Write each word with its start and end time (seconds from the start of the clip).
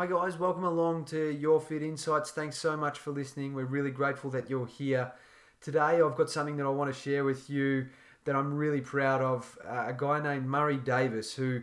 Hi, 0.00 0.06
guys. 0.06 0.38
Welcome 0.38 0.64
along 0.64 1.04
to 1.10 1.30
Your 1.30 1.60
Fit 1.60 1.82
Insights. 1.82 2.30
Thanks 2.30 2.56
so 2.56 2.74
much 2.74 2.98
for 2.98 3.10
listening. 3.10 3.52
We're 3.52 3.66
really 3.66 3.90
grateful 3.90 4.30
that 4.30 4.48
you're 4.48 4.66
here. 4.66 5.12
Today, 5.60 6.00
I've 6.00 6.16
got 6.16 6.30
something 6.30 6.56
that 6.56 6.64
I 6.64 6.70
want 6.70 6.90
to 6.90 6.98
share 6.98 7.22
with 7.22 7.50
you 7.50 7.86
that 8.24 8.34
I'm 8.34 8.54
really 8.54 8.80
proud 8.80 9.20
of. 9.20 9.58
Uh, 9.62 9.88
a 9.88 9.92
guy 9.94 10.18
named 10.18 10.46
Murray 10.46 10.78
Davis, 10.78 11.34
who 11.34 11.60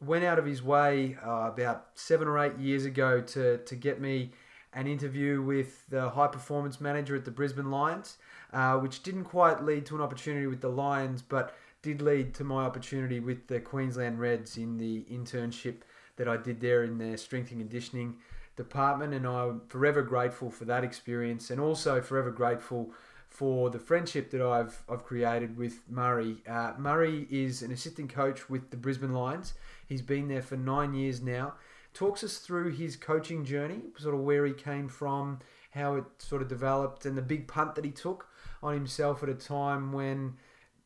went 0.00 0.24
out 0.24 0.36
of 0.36 0.46
his 0.46 0.64
way 0.64 1.16
uh, 1.24 1.48
about 1.52 1.86
seven 1.94 2.26
or 2.26 2.40
eight 2.40 2.58
years 2.58 2.86
ago 2.86 3.20
to, 3.20 3.58
to 3.58 3.76
get 3.76 4.00
me 4.00 4.32
an 4.72 4.88
interview 4.88 5.40
with 5.40 5.88
the 5.88 6.10
high 6.10 6.26
performance 6.26 6.80
manager 6.80 7.14
at 7.14 7.24
the 7.24 7.30
Brisbane 7.30 7.70
Lions, 7.70 8.16
uh, 8.52 8.76
which 8.78 9.04
didn't 9.04 9.26
quite 9.26 9.62
lead 9.62 9.86
to 9.86 9.94
an 9.94 10.00
opportunity 10.00 10.48
with 10.48 10.60
the 10.60 10.68
Lions, 10.68 11.22
but 11.22 11.54
did 11.82 12.02
lead 12.02 12.34
to 12.34 12.42
my 12.42 12.64
opportunity 12.64 13.20
with 13.20 13.46
the 13.46 13.60
Queensland 13.60 14.18
Reds 14.18 14.56
in 14.56 14.76
the 14.76 15.04
internship 15.08 15.82
that 16.16 16.28
I 16.28 16.36
did 16.36 16.60
there 16.60 16.84
in 16.84 16.98
their 16.98 17.16
strength 17.16 17.50
and 17.50 17.60
conditioning 17.60 18.16
department. 18.56 19.14
And 19.14 19.26
I'm 19.26 19.62
forever 19.68 20.02
grateful 20.02 20.50
for 20.50 20.64
that 20.64 20.84
experience 20.84 21.50
and 21.50 21.60
also 21.60 22.00
forever 22.00 22.30
grateful 22.30 22.90
for 23.28 23.70
the 23.70 23.78
friendship 23.78 24.30
that 24.30 24.40
I've, 24.40 24.82
I've 24.88 25.04
created 25.04 25.56
with 25.56 25.82
Murray. 25.88 26.38
Uh, 26.48 26.72
Murray 26.78 27.26
is 27.30 27.62
an 27.62 27.70
assistant 27.70 28.12
coach 28.12 28.48
with 28.48 28.70
the 28.70 28.76
Brisbane 28.76 29.12
Lions. 29.12 29.54
He's 29.86 30.02
been 30.02 30.28
there 30.28 30.42
for 30.42 30.56
nine 30.56 30.94
years 30.94 31.20
now. 31.20 31.54
Talks 31.92 32.24
us 32.24 32.38
through 32.38 32.72
his 32.72 32.96
coaching 32.96 33.44
journey, 33.44 33.80
sort 33.98 34.14
of 34.14 34.20
where 34.20 34.46
he 34.46 34.52
came 34.52 34.88
from, 34.88 35.40
how 35.70 35.96
it 35.96 36.04
sort 36.18 36.42
of 36.42 36.48
developed, 36.48 37.04
and 37.04 37.16
the 37.16 37.22
big 37.22 37.48
punt 37.48 37.74
that 37.74 37.84
he 37.84 37.90
took 37.90 38.26
on 38.62 38.74
himself 38.74 39.22
at 39.22 39.28
a 39.28 39.34
time 39.34 39.92
when 39.92 40.34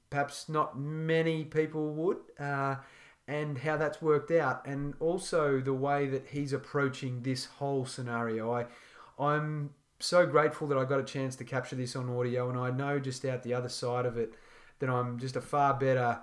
perhaps 0.09 0.48
not 0.48 0.78
many 0.78 1.45
people 1.45 1.90
would. 1.95 2.18
Uh, 2.38 2.76
and 3.30 3.58
how 3.58 3.76
that's 3.76 4.02
worked 4.02 4.32
out, 4.32 4.66
and 4.66 4.94
also 4.98 5.60
the 5.60 5.72
way 5.72 6.08
that 6.08 6.26
he's 6.30 6.52
approaching 6.52 7.22
this 7.22 7.44
whole 7.44 7.86
scenario. 7.86 8.52
I, 8.52 8.66
I'm 9.22 9.70
so 10.00 10.26
grateful 10.26 10.66
that 10.66 10.76
I 10.76 10.84
got 10.84 10.98
a 10.98 11.04
chance 11.04 11.37
to 11.37 11.45
capture 11.45 11.76
this 11.76 11.95
on 11.95 12.10
audio, 12.10 12.50
and 12.50 12.59
I 12.59 12.70
know 12.70 12.98
just 12.98 13.24
out 13.24 13.45
the 13.45 13.54
other 13.54 13.68
side 13.68 14.04
of 14.04 14.18
it 14.18 14.34
that 14.80 14.90
I'm 14.90 15.20
just 15.20 15.37
a 15.37 15.40
far 15.40 15.74
better 15.74 16.18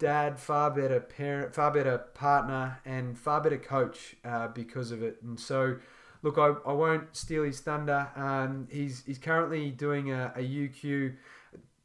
dad, 0.00 0.40
far 0.40 0.72
better 0.72 0.98
parent, 0.98 1.54
far 1.54 1.70
better 1.70 1.98
partner, 1.98 2.80
and 2.84 3.16
far 3.16 3.40
better 3.40 3.56
coach 3.56 4.16
uh, 4.24 4.48
because 4.48 4.90
of 4.90 5.04
it. 5.04 5.22
And 5.22 5.38
so, 5.38 5.76
look, 6.22 6.36
I, 6.36 6.54
I 6.68 6.72
won't 6.72 7.14
steal 7.16 7.44
his 7.44 7.60
thunder. 7.60 8.08
Um, 8.16 8.66
he's 8.72 9.04
he's 9.06 9.18
currently 9.18 9.70
doing 9.70 10.10
a, 10.10 10.32
a 10.34 10.40
UQ 10.40 11.14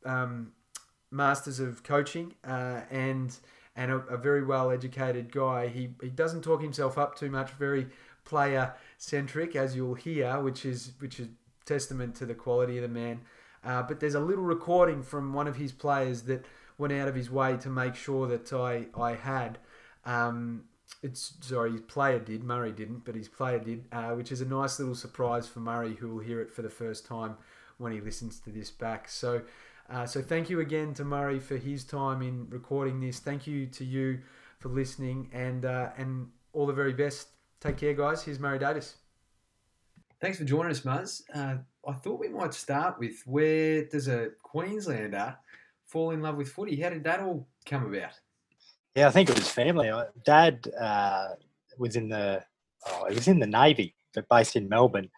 um, 0.07 0.53
Masters 1.11 1.59
of 1.59 1.83
Coaching, 1.83 2.33
uh, 2.43 2.81
and 2.89 3.37
and 3.75 3.91
a, 3.91 3.97
a 4.07 4.17
very 4.17 4.43
well 4.43 4.71
educated 4.71 5.31
guy. 5.31 5.67
He, 5.67 5.91
he 6.01 6.09
doesn't 6.09 6.41
talk 6.41 6.61
himself 6.61 6.97
up 6.97 7.15
too 7.15 7.29
much, 7.29 7.51
very 7.51 7.87
player 8.25 8.73
centric, 8.97 9.55
as 9.55 9.75
you'll 9.75 9.95
hear, 9.95 10.39
which 10.39 10.65
is 10.65 10.93
which 10.99 11.19
is 11.19 11.27
testament 11.65 12.15
to 12.15 12.25
the 12.25 12.35
quality 12.35 12.77
of 12.77 12.83
the 12.83 12.89
man. 12.89 13.21
Uh, 13.63 13.83
but 13.83 13.99
there's 13.99 14.15
a 14.15 14.19
little 14.19 14.43
recording 14.43 15.03
from 15.03 15.33
one 15.33 15.47
of 15.47 15.55
his 15.55 15.71
players 15.71 16.23
that 16.23 16.45
went 16.77 16.93
out 16.93 17.07
of 17.07 17.15
his 17.15 17.29
way 17.29 17.57
to 17.57 17.69
make 17.69 17.95
sure 17.95 18.27
that 18.27 18.51
I 18.53 18.87
I 18.95 19.15
had. 19.15 19.57
Um, 20.05 20.63
it's 21.03 21.33
sorry, 21.41 21.71
his 21.71 21.81
player 21.81 22.19
did. 22.19 22.43
Murray 22.43 22.71
didn't, 22.71 23.05
but 23.05 23.15
his 23.15 23.27
player 23.27 23.59
did, 23.59 23.85
uh, 23.91 24.11
which 24.11 24.31
is 24.31 24.41
a 24.41 24.45
nice 24.45 24.77
little 24.79 24.95
surprise 24.95 25.47
for 25.47 25.59
Murray, 25.59 25.95
who 25.95 26.09
will 26.09 26.23
hear 26.23 26.41
it 26.41 26.51
for 26.51 26.61
the 26.61 26.69
first 26.69 27.05
time 27.05 27.37
when 27.77 27.91
he 27.91 27.99
listens 28.01 28.39
to 28.39 28.51
this 28.51 28.69
back. 28.69 29.09
So 29.09 29.41
uh, 29.91 30.05
so 30.05 30.21
thank 30.21 30.49
you 30.49 30.61
again 30.61 30.93
to 30.95 31.03
Murray 31.03 31.39
for 31.39 31.57
his 31.57 31.83
time 31.83 32.21
in 32.21 32.47
recording 32.49 32.99
this. 32.99 33.19
Thank 33.19 33.45
you 33.45 33.67
to 33.67 33.83
you 33.83 34.19
for 34.59 34.69
listening, 34.69 35.29
and 35.33 35.65
uh, 35.65 35.89
and 35.97 36.27
all 36.53 36.65
the 36.65 36.73
very 36.73 36.93
best. 36.93 37.27
Take 37.59 37.77
care, 37.77 37.93
guys. 37.93 38.23
Here's 38.23 38.39
Murray 38.39 38.57
Davis. 38.57 38.95
Thanks 40.21 40.37
for 40.37 40.45
joining 40.45 40.71
us, 40.71 40.81
Muzz. 40.81 41.23
Uh, 41.33 41.57
I 41.87 41.93
thought 41.93 42.19
we 42.19 42.29
might 42.29 42.53
start 42.53 42.99
with 42.99 43.21
where 43.25 43.85
does 43.85 44.07
a 44.07 44.29
Queenslander 44.41 45.35
fall 45.85 46.11
in 46.11 46.21
love 46.21 46.37
with 46.37 46.49
footy? 46.49 46.79
How 46.79 46.89
did 46.89 47.03
that 47.03 47.19
all 47.19 47.47
come 47.65 47.85
about? 47.85 48.13
Yeah, 48.95 49.07
I 49.07 49.11
think 49.11 49.29
it 49.29 49.35
was 49.35 49.49
family. 49.49 49.89
Uh, 49.89 50.05
Dad 50.23 50.67
uh, 50.79 51.29
was 51.77 51.95
in 51.95 52.09
the 52.09 52.43
oh, 52.87 53.05
he 53.09 53.15
was 53.15 53.27
in 53.27 53.39
the 53.39 53.47
Navy, 53.47 53.95
but 54.13 54.27
based 54.29 54.55
in 54.55 54.69
Melbourne. 54.69 55.09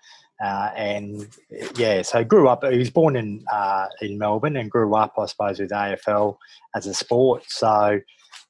Uh, 0.43 0.71
and 0.75 1.27
yeah, 1.75 2.01
so 2.01 2.23
grew 2.23 2.47
up. 2.47 2.63
He 2.63 2.77
was 2.77 2.89
born 2.89 3.15
in 3.15 3.43
uh, 3.51 3.87
in 4.01 4.17
Melbourne 4.17 4.57
and 4.57 4.69
grew 4.69 4.95
up, 4.95 5.13
I 5.17 5.25
suppose, 5.25 5.59
with 5.59 5.71
AFL 5.71 6.37
as 6.75 6.87
a 6.87 6.93
sport. 6.93 7.43
So 7.47 7.99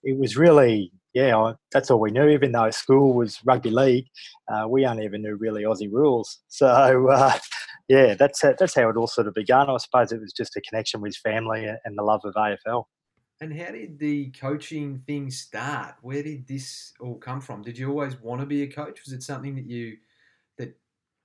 it 0.04 0.18
was 0.18 0.38
really, 0.38 0.92
yeah, 1.14 1.54
that's 1.72 1.92
all 1.92 2.00
we 2.00 2.12
knew. 2.12 2.30
Even 2.30 2.52
though 2.52 2.72
school 2.72 3.14
was 3.14 3.40
rugby 3.46 3.70
league, 3.70 4.08
uh, 4.52 4.68
we 4.68 4.86
only 4.86 5.06
ever 5.06 5.18
knew 5.18 5.36
really 5.36 5.64
Aussie 5.64 5.92
rules. 5.92 6.40
So 6.48 7.10
uh, 7.12 7.38
yeah, 7.88 8.16
that's 8.16 8.42
that's 8.42 8.76
how 8.76 8.90
it 8.90 8.98
all 8.98 9.08
sort 9.08 9.28
of 9.28 9.34
began. 9.34 9.70
I 9.70 9.78
suppose 9.78 10.12
it 10.12 10.22
was 10.22 10.34
just 10.34 10.56
a 10.56 10.62
connection 10.62 11.02
with 11.02 11.16
family 11.18 11.66
and 11.66 11.98
the 11.98 12.04
love 12.04 12.22
of 12.24 12.34
AFL. 12.36 12.86
And 13.42 13.60
how 13.60 13.72
did 13.72 14.00
the 14.00 14.32
coaching 14.32 15.04
thing 15.06 15.30
start? 15.30 15.96
Where 16.02 16.24
did 16.24 16.48
this 16.48 16.94
all 17.02 17.16
come 17.16 17.42
from? 17.42 17.62
Did 17.62 17.78
you 17.78 17.90
always 17.90 18.20
want 18.22 18.40
to 18.40 18.48
be 18.48 18.62
a 18.62 18.68
coach? 18.68 19.02
Was 19.04 19.14
it 19.14 19.22
something 19.22 19.56
that 19.56 19.66
you 19.66 19.98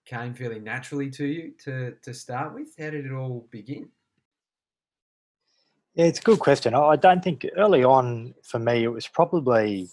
came 0.09 0.35
fairly 0.35 0.59
naturally 0.59 1.11
to 1.11 1.27
you 1.27 1.53
to, 1.65 1.95
to 2.03 2.15
start 2.15 2.55
with? 2.55 2.69
How 2.79 2.91
did 2.91 3.07
it 3.07 3.13
all 3.13 3.47
begin? 3.51 3.89
Yeah, 5.95 6.07
it's 6.07 6.21
a 6.21 6.23
good 6.23 6.39
question. 6.39 6.75
I 6.75 6.97
don't 6.97 7.23
think 7.23 7.45
early 7.57 7.85
on 7.85 8.35
for 8.43 8.59
me 8.59 8.85
it 8.85 8.89
was 8.89 9.07
probably 9.07 9.89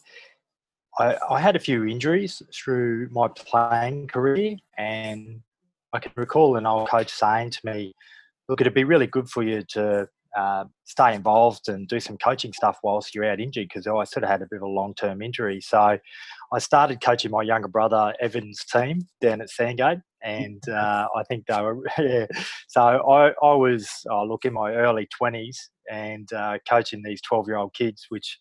I, 0.97 1.17
I 1.29 1.41
had 1.41 1.55
a 1.55 1.59
few 1.59 1.85
injuries 1.85 2.41
through 2.53 3.09
my 3.11 3.27
playing 3.27 4.07
career, 4.07 4.55
and 4.77 5.41
I 5.91 5.99
can 5.99 6.13
recall 6.15 6.55
an 6.55 6.65
old 6.65 6.89
coach 6.89 7.09
saying 7.09 7.51
to 7.51 7.59
me, 7.65 7.93
"Look, 8.47 8.61
it'd 8.61 8.73
be 8.73 8.83
really 8.85 9.07
good 9.07 9.29
for 9.29 9.43
you 9.43 9.63
to 9.69 10.07
uh, 10.35 10.65
stay 10.83 11.15
involved 11.15 11.69
and 11.69 11.87
do 11.87 11.99
some 11.99 12.17
coaching 12.17 12.53
stuff 12.53 12.77
whilst 12.83 13.15
you're 13.15 13.25
out 13.25 13.39
injured 13.39 13.67
because 13.69 13.87
I 13.87 14.03
sort 14.03 14.23
of 14.23 14.29
had 14.29 14.41
a 14.41 14.47
bit 14.49 14.57
of 14.57 14.63
a 14.63 14.67
long 14.67 14.93
term 14.93 15.21
injury. 15.21 15.61
So 15.61 15.97
I 16.53 16.59
started 16.59 17.01
coaching 17.01 17.31
my 17.31 17.41
younger 17.41 17.67
brother 17.67 18.13
Evan's 18.19 18.63
team 18.65 19.07
down 19.21 19.41
at 19.41 19.49
Sandgate, 19.49 19.99
and 20.23 20.61
uh, 20.69 21.07
I 21.15 21.23
think 21.23 21.45
they 21.47 21.61
were. 21.61 21.79
Yeah. 21.97 22.27
So 22.67 22.81
I, 22.81 23.29
I 23.41 23.53
was 23.55 23.89
oh, 24.11 24.25
look 24.25 24.45
in 24.45 24.53
my 24.53 24.73
early 24.73 25.07
twenties 25.17 25.69
and 25.89 26.31
uh, 26.33 26.57
coaching 26.67 27.01
these 27.03 27.21
twelve 27.21 27.47
year 27.47 27.57
old 27.57 27.73
kids, 27.73 28.05
which 28.09 28.37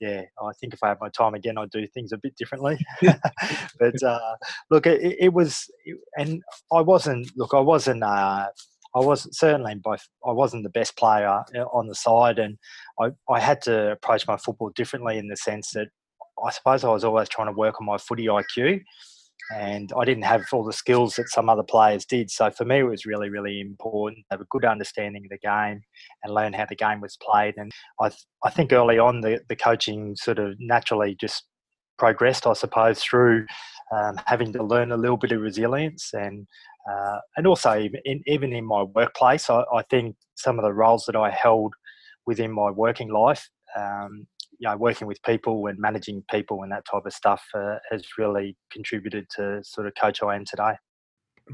yeah, 0.00 0.22
I 0.40 0.50
think 0.60 0.74
if 0.74 0.82
I 0.82 0.88
had 0.88 0.98
my 1.00 1.08
time 1.08 1.34
again, 1.34 1.58
I'd 1.58 1.70
do 1.70 1.86
things 1.86 2.12
a 2.12 2.18
bit 2.18 2.36
differently. 2.36 2.78
but 3.02 4.02
uh, 4.02 4.34
look, 4.70 4.86
it, 4.86 5.16
it 5.18 5.32
was, 5.32 5.64
and 6.16 6.42
I 6.72 6.80
wasn't. 6.82 7.30
Look, 7.36 7.54
I 7.54 7.60
wasn't. 7.60 8.02
I 8.98 9.04
wasn't 9.04 9.36
certainly 9.36 9.74
by 9.76 9.96
I 10.26 10.32
wasn't 10.32 10.64
the 10.64 10.70
best 10.70 10.96
player 10.96 11.28
uh, 11.28 11.60
on 11.72 11.86
the 11.86 11.94
side, 11.94 12.38
and 12.38 12.58
I, 13.00 13.10
I 13.30 13.40
had 13.40 13.62
to 13.62 13.92
approach 13.92 14.26
my 14.26 14.36
football 14.36 14.70
differently 14.74 15.18
in 15.18 15.28
the 15.28 15.36
sense 15.36 15.70
that 15.72 15.88
I 16.44 16.50
suppose 16.50 16.84
I 16.84 16.90
was 16.90 17.04
always 17.04 17.28
trying 17.28 17.48
to 17.48 17.58
work 17.58 17.80
on 17.80 17.86
my 17.86 17.98
footy 17.98 18.26
IQ, 18.26 18.82
and 19.54 19.92
I 19.96 20.04
didn't 20.04 20.24
have 20.24 20.44
all 20.52 20.64
the 20.64 20.72
skills 20.72 21.14
that 21.16 21.28
some 21.28 21.48
other 21.48 21.62
players 21.62 22.04
did. 22.04 22.30
So 22.30 22.50
for 22.50 22.64
me, 22.64 22.80
it 22.80 22.84
was 22.84 23.06
really, 23.06 23.30
really 23.30 23.60
important 23.60 24.18
to 24.18 24.36
have 24.36 24.40
a 24.40 24.46
good 24.50 24.64
understanding 24.64 25.24
of 25.24 25.30
the 25.30 25.38
game 25.38 25.80
and 26.22 26.34
learn 26.34 26.52
how 26.52 26.66
the 26.68 26.76
game 26.76 27.00
was 27.00 27.16
played. 27.22 27.54
And 27.56 27.72
I, 28.00 28.10
I 28.44 28.50
think 28.50 28.72
early 28.72 28.98
on, 28.98 29.20
the, 29.20 29.40
the 29.48 29.56
coaching 29.56 30.16
sort 30.16 30.38
of 30.38 30.54
naturally 30.58 31.16
just 31.18 31.44
progressed, 31.98 32.46
I 32.46 32.52
suppose, 32.52 33.02
through 33.02 33.46
um, 33.96 34.20
having 34.26 34.52
to 34.52 34.62
learn 34.62 34.92
a 34.92 34.96
little 34.96 35.16
bit 35.16 35.32
of 35.32 35.40
resilience 35.40 36.10
and 36.12 36.46
uh, 36.88 37.18
and 37.36 37.46
also 37.46 37.78
even 37.78 38.00
in, 38.04 38.22
even 38.26 38.52
in 38.52 38.64
my 38.64 38.82
workplace, 38.82 39.50
I, 39.50 39.62
I, 39.74 39.82
think 39.90 40.16
some 40.36 40.58
of 40.58 40.64
the 40.64 40.72
roles 40.72 41.04
that 41.06 41.16
I 41.16 41.30
held 41.30 41.74
within 42.26 42.52
my 42.52 42.70
working 42.70 43.10
life 43.10 43.48
um, 43.76 44.26
you 44.58 44.68
know, 44.68 44.76
working 44.76 45.06
with 45.06 45.22
people 45.22 45.66
and 45.66 45.78
managing 45.78 46.24
people 46.30 46.62
and 46.62 46.72
that 46.72 46.84
type 46.90 47.06
of 47.06 47.12
stuff 47.12 47.42
uh, 47.54 47.76
has 47.90 48.02
really 48.18 48.56
contributed 48.72 49.26
to 49.36 49.62
sort 49.62 49.86
of 49.86 49.92
coach 50.00 50.22
I 50.22 50.36
am 50.36 50.44
today. 50.44 50.72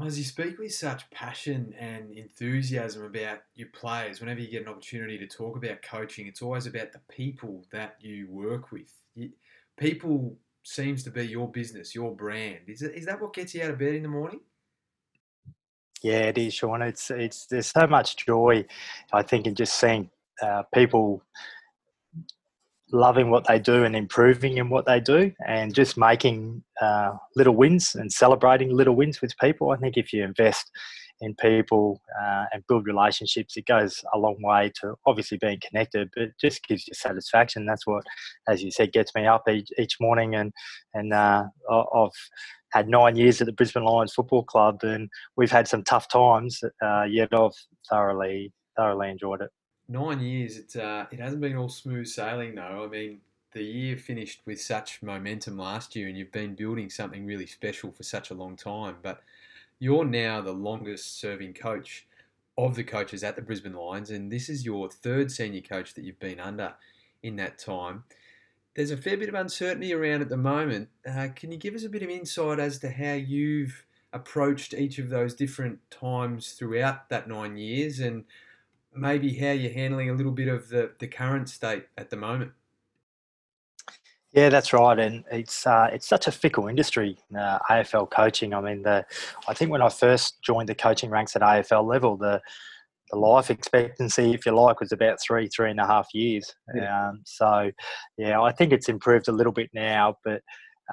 As 0.03 0.17
you 0.17 0.25
speak 0.25 0.57
with 0.57 0.73
such 0.73 1.09
passion 1.11 1.73
and 1.79 2.11
enthusiasm 2.11 3.05
about 3.05 3.39
your 3.53 3.69
players, 3.69 4.19
whenever 4.19 4.41
you 4.41 4.49
get 4.49 4.63
an 4.63 4.67
opportunity 4.67 5.17
to 5.17 5.27
talk 5.27 5.55
about 5.55 5.81
coaching, 5.83 6.27
it's 6.27 6.41
always 6.41 6.67
about 6.67 6.91
the 6.91 6.99
people 7.09 7.63
that 7.71 7.95
you 8.01 8.27
work 8.29 8.71
with. 8.73 8.91
People 9.77 10.37
seems 10.63 11.03
to 11.03 11.11
be 11.11 11.25
your 11.25 11.49
business, 11.49 11.95
your 11.95 12.13
brand. 12.13 12.59
Is, 12.67 12.81
it, 12.81 12.93
is 12.95 13.05
that 13.05 13.21
what 13.21 13.33
gets 13.33 13.55
you 13.55 13.63
out 13.63 13.71
of 13.71 13.79
bed 13.79 13.95
in 13.95 14.03
the 14.03 14.09
morning? 14.09 14.41
Yeah, 16.05 16.27
it 16.29 16.37
is, 16.37 16.53
Sean. 16.53 16.83
It's 16.83 17.09
it's 17.09 17.47
there's 17.47 17.65
so 17.65 17.87
much 17.87 18.15
joy, 18.27 18.63
I 19.11 19.23
think, 19.23 19.47
in 19.47 19.55
just 19.55 19.79
seeing 19.79 20.11
uh, 20.39 20.61
people 20.71 21.23
loving 22.91 23.31
what 23.31 23.47
they 23.47 23.57
do 23.57 23.83
and 23.85 23.95
improving 23.95 24.57
in 24.57 24.69
what 24.69 24.85
they 24.85 24.99
do 24.99 25.31
and 25.47 25.73
just 25.73 25.97
making 25.97 26.63
uh, 26.79 27.13
little 27.35 27.55
wins 27.55 27.95
and 27.95 28.13
celebrating 28.13 28.69
little 28.71 28.95
wins 28.95 29.19
with 29.19 29.35
people. 29.39 29.71
I 29.71 29.77
think 29.77 29.97
if 29.97 30.13
you 30.13 30.23
invest 30.23 30.69
in 31.21 31.33
people 31.37 31.99
uh, 32.21 32.45
and 32.53 32.63
build 32.67 32.85
relationships, 32.85 33.57
it 33.57 33.65
goes 33.65 34.03
a 34.13 34.19
long 34.19 34.37
way 34.43 34.71
to 34.81 34.93
obviously 35.07 35.39
being 35.39 35.59
connected, 35.67 36.11
but 36.13 36.25
it 36.25 36.33
just 36.39 36.63
gives 36.67 36.87
you 36.87 36.93
satisfaction. 36.93 37.65
That's 37.65 37.87
what, 37.87 38.03
as 38.47 38.61
you 38.61 38.69
said, 38.69 38.93
gets 38.93 39.15
me 39.15 39.25
up 39.25 39.49
each, 39.49 39.69
each 39.79 39.97
morning. 39.99 40.35
And, 40.35 40.53
and 40.93 41.13
uh, 41.13 41.45
I've 41.71 42.09
had 42.75 42.89
nine 42.89 43.15
years 43.15 43.39
at 43.39 43.47
the 43.47 43.53
Brisbane 43.53 43.85
Lions 43.85 44.13
Football 44.13 44.43
Club, 44.43 44.83
and 44.83 45.09
we've 45.37 45.51
had 45.51 45.65
some 45.65 45.81
tough 45.81 46.09
times, 46.09 46.61
uh, 46.83 47.03
yet 47.03 47.29
I've 47.33 47.51
thoroughly, 47.89 48.51
thoroughly 48.75 49.09
enjoyed 49.09 49.41
it. 49.41 49.49
Nine 49.87 50.19
years, 50.19 50.57
it, 50.57 50.75
uh, 50.75 51.05
it 51.09 51.19
hasn't 51.19 51.41
been 51.41 51.55
all 51.55 51.69
smooth 51.69 52.05
sailing 52.05 52.55
though. 52.55 52.83
I 52.83 52.87
mean, 52.87 53.21
the 53.53 53.63
year 53.63 53.95
finished 53.95 54.41
with 54.45 54.61
such 54.61 55.01
momentum 55.01 55.57
last 55.57 55.95
year, 55.95 56.09
and 56.09 56.17
you've 56.17 56.33
been 56.33 56.53
building 56.53 56.89
something 56.89 57.25
really 57.25 57.45
special 57.45 57.91
for 57.93 58.03
such 58.03 58.29
a 58.29 58.33
long 58.33 58.57
time. 58.57 58.97
But 59.01 59.21
you're 59.79 60.05
now 60.05 60.41
the 60.41 60.51
longest 60.51 61.19
serving 61.21 61.53
coach 61.53 62.05
of 62.57 62.75
the 62.75 62.83
coaches 62.83 63.23
at 63.23 63.37
the 63.37 63.41
Brisbane 63.41 63.73
Lions, 63.73 64.09
and 64.09 64.29
this 64.29 64.49
is 64.49 64.65
your 64.65 64.89
third 64.89 65.31
senior 65.31 65.61
coach 65.61 65.93
that 65.93 66.03
you've 66.03 66.19
been 66.19 66.41
under 66.41 66.73
in 67.23 67.37
that 67.37 67.57
time. 67.57 68.03
There's 68.75 68.91
a 68.91 68.97
fair 68.97 69.15
bit 69.15 69.29
of 69.29 69.35
uncertainty 69.35 69.93
around 69.93 70.21
at 70.21 70.29
the 70.29 70.37
moment. 70.37 70.89
Uh, 71.09 71.29
can 71.33 71.51
you 71.51 71.57
give 71.57 71.75
us 71.75 71.83
a 71.83 71.89
bit 71.89 72.03
of 72.03 72.09
insight 72.09 72.59
as 72.59 72.77
to 72.79 72.91
how 72.91 73.13
you've 73.13 73.85
approached 74.11 74.73
each 74.73 74.99
of 74.99 75.09
those 75.09 75.33
different 75.33 75.79
times 75.89 76.51
throughout 76.51 77.09
that 77.09 77.27
nine 77.27 77.57
years 77.57 77.99
and 77.99 78.25
maybe 78.93 79.33
how 79.35 79.51
you're 79.51 79.71
handling 79.71 80.09
a 80.09 80.13
little 80.13 80.31
bit 80.31 80.49
of 80.49 80.67
the, 80.69 80.91
the 80.99 81.07
current 81.07 81.49
state 81.49 81.85
at 81.97 82.09
the 82.09 82.17
moment? 82.17 82.51
Yeah, 84.33 84.49
that's 84.49 84.73
right, 84.73 84.99
and 84.99 85.23
it's 85.31 85.65
uh, 85.65 85.89
it's 85.93 86.05
such 86.05 86.27
a 86.27 86.31
fickle 86.31 86.67
industry, 86.67 87.17
uh, 87.33 87.59
AFL 87.69 88.11
coaching. 88.11 88.53
I 88.53 88.59
mean, 88.59 88.81
the 88.81 89.05
I 89.47 89.53
think 89.53 89.71
when 89.71 89.81
I 89.81 89.87
first 89.87 90.41
joined 90.41 90.67
the 90.67 90.75
coaching 90.75 91.09
ranks 91.09 91.37
at 91.37 91.41
AFL 91.41 91.87
level, 91.87 92.17
the 92.17 92.41
the 93.11 93.19
life 93.19 93.51
expectancy, 93.51 94.33
if 94.33 94.45
you 94.45 94.51
like, 94.51 94.79
was 94.79 94.91
about 94.91 95.19
three 95.21 95.47
three 95.47 95.69
and 95.69 95.79
a 95.79 95.85
half 95.85 96.07
years. 96.13 96.53
Yeah. 96.75 97.09
Um, 97.09 97.21
so, 97.25 97.71
yeah, 98.17 98.41
I 98.41 98.51
think 98.51 98.73
it's 98.73 98.89
improved 98.89 99.27
a 99.27 99.31
little 99.33 99.53
bit 99.53 99.69
now. 99.73 100.15
But 100.23 100.41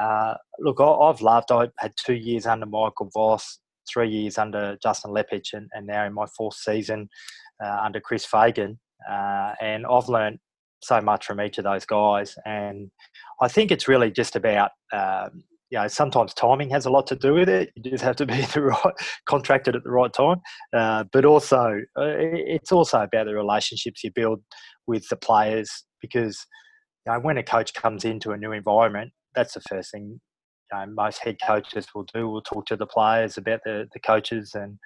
uh, 0.00 0.34
look, 0.58 0.80
I, 0.80 1.06
have 1.06 1.20
loved. 1.20 1.50
I 1.52 1.68
had 1.78 1.92
two 1.96 2.14
years 2.14 2.46
under 2.46 2.66
Michael 2.66 3.10
Voss, 3.12 3.58
three 3.92 4.08
years 4.10 4.38
under 4.38 4.76
Justin 4.82 5.12
Leppitsch, 5.12 5.52
and, 5.52 5.68
and 5.72 5.86
now 5.86 6.04
in 6.04 6.14
my 6.14 6.26
fourth 6.36 6.54
season 6.54 7.08
uh, 7.64 7.80
under 7.82 8.00
Chris 8.00 8.24
Fagan, 8.24 8.78
uh, 9.10 9.52
and 9.60 9.86
I've 9.86 10.08
learned 10.08 10.38
so 10.82 11.00
much 11.00 11.26
from 11.26 11.40
each 11.40 11.58
of 11.58 11.64
those 11.64 11.86
guys. 11.86 12.34
And 12.44 12.90
I 13.40 13.48
think 13.48 13.70
it's 13.70 13.88
really 13.88 14.10
just 14.10 14.36
about, 14.36 14.72
um, 14.92 15.44
you 15.72 15.78
know, 15.78 15.88
sometimes 15.88 16.34
timing 16.34 16.68
has 16.68 16.84
a 16.84 16.90
lot 16.90 17.06
to 17.06 17.16
do 17.16 17.32
with 17.32 17.48
it. 17.48 17.70
You 17.74 17.90
just 17.90 18.04
have 18.04 18.16
to 18.16 18.26
be 18.26 18.42
the 18.54 18.60
right 18.60 18.94
contracted 19.26 19.74
at 19.74 19.82
the 19.82 19.90
right 19.90 20.12
time. 20.12 20.36
Uh, 20.76 21.04
but 21.10 21.24
also, 21.24 21.80
uh, 21.98 22.12
it's 22.18 22.70
also 22.70 23.00
about 23.00 23.24
the 23.24 23.34
relationships 23.34 24.04
you 24.04 24.10
build 24.14 24.42
with 24.86 25.08
the 25.08 25.16
players 25.16 25.84
because 26.02 26.46
you 27.06 27.12
know, 27.12 27.20
when 27.20 27.38
a 27.38 27.42
coach 27.42 27.72
comes 27.72 28.04
into 28.04 28.32
a 28.32 28.36
new 28.36 28.52
environment, 28.52 29.12
that's 29.34 29.54
the 29.54 29.62
first 29.62 29.90
thing 29.92 30.20
you 30.72 30.78
know, 30.78 30.84
most 30.92 31.22
head 31.24 31.38
coaches 31.42 31.86
will 31.94 32.06
do. 32.12 32.28
We'll 32.28 32.42
talk 32.42 32.66
to 32.66 32.76
the 32.76 32.86
players 32.86 33.38
about 33.38 33.60
the, 33.64 33.88
the 33.94 34.00
coaches, 34.00 34.52
and 34.54 34.78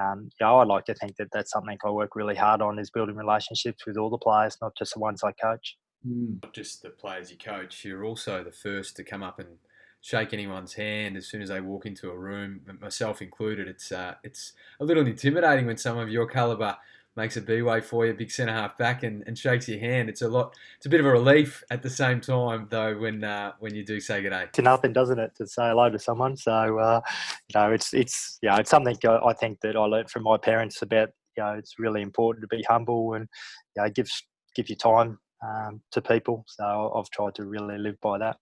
um, 0.00 0.28
yeah, 0.40 0.50
I 0.50 0.64
like 0.64 0.86
to 0.86 0.94
think 0.94 1.14
that 1.18 1.28
that's 1.32 1.52
something 1.52 1.78
I 1.84 1.90
work 1.90 2.16
really 2.16 2.34
hard 2.34 2.62
on 2.62 2.80
is 2.80 2.90
building 2.90 3.14
relationships 3.14 3.86
with 3.86 3.96
all 3.96 4.10
the 4.10 4.18
players, 4.18 4.56
not 4.60 4.72
just 4.76 4.94
the 4.94 5.00
ones 5.00 5.22
I 5.22 5.30
coach. 5.32 5.76
Mm. 6.04 6.42
Not 6.42 6.52
just 6.52 6.82
the 6.82 6.90
players 6.90 7.30
you 7.30 7.38
coach, 7.38 7.84
you're 7.84 8.04
also 8.04 8.42
the 8.42 8.50
first 8.50 8.96
to 8.96 9.04
come 9.04 9.22
up 9.22 9.38
and 9.38 9.58
shake 10.02 10.34
anyone's 10.34 10.74
hand 10.74 11.16
as 11.16 11.26
soon 11.26 11.40
as 11.40 11.48
they 11.48 11.60
walk 11.60 11.86
into 11.86 12.10
a 12.10 12.16
room, 12.16 12.60
myself 12.80 13.22
included. 13.22 13.68
It's 13.68 13.90
uh, 13.90 14.14
it's 14.22 14.52
a 14.80 14.84
little 14.84 15.06
intimidating 15.06 15.64
when 15.64 15.78
someone 15.78 16.04
of 16.04 16.10
your 16.10 16.26
caliber 16.26 16.76
makes 17.14 17.36
a 17.36 17.42
B-way 17.42 17.80
for 17.80 18.06
you, 18.06 18.14
big 18.14 18.30
centre 18.30 18.52
half 18.52 18.76
back, 18.78 19.02
and, 19.02 19.22
and 19.26 19.38
shakes 19.38 19.68
your 19.68 19.78
hand. 19.78 20.08
It's 20.08 20.22
a 20.22 20.28
lot. 20.28 20.56
It's 20.76 20.86
a 20.86 20.88
bit 20.88 20.98
of 20.98 21.06
a 21.06 21.10
relief 21.10 21.62
at 21.70 21.82
the 21.82 21.90
same 21.90 22.20
time, 22.20 22.66
though, 22.68 22.98
when 22.98 23.22
uh, 23.22 23.52
when 23.60 23.74
you 23.74 23.84
do 23.84 24.00
say 24.00 24.20
good 24.22 24.30
day. 24.30 24.46
To 24.52 24.62
nothing, 24.62 24.92
doesn't 24.92 25.18
it, 25.18 25.32
to 25.36 25.46
say 25.46 25.68
hello 25.68 25.88
to 25.88 25.98
someone? 25.98 26.36
So 26.36 26.78
uh, 26.78 27.00
you 27.48 27.60
know, 27.60 27.72
it's 27.72 27.94
it's 27.94 28.38
you 28.42 28.50
know, 28.50 28.56
it's 28.56 28.70
something 28.70 28.96
I 29.06 29.32
think 29.34 29.60
that 29.60 29.76
I 29.76 29.84
learned 29.84 30.10
from 30.10 30.24
my 30.24 30.36
parents 30.36 30.82
about. 30.82 31.10
You 31.36 31.44
know, 31.44 31.52
it's 31.52 31.78
really 31.78 32.02
important 32.02 32.42
to 32.42 32.54
be 32.54 32.62
humble 32.68 33.14
and 33.14 33.28
you 33.76 33.82
know, 33.82 33.88
give 33.88 34.10
give 34.54 34.68
your 34.68 34.76
time 34.76 35.18
um, 35.46 35.80
to 35.92 36.02
people. 36.02 36.44
So 36.48 36.92
I've 36.96 37.08
tried 37.10 37.36
to 37.36 37.44
really 37.44 37.78
live 37.78 38.00
by 38.00 38.18
that. 38.18 38.36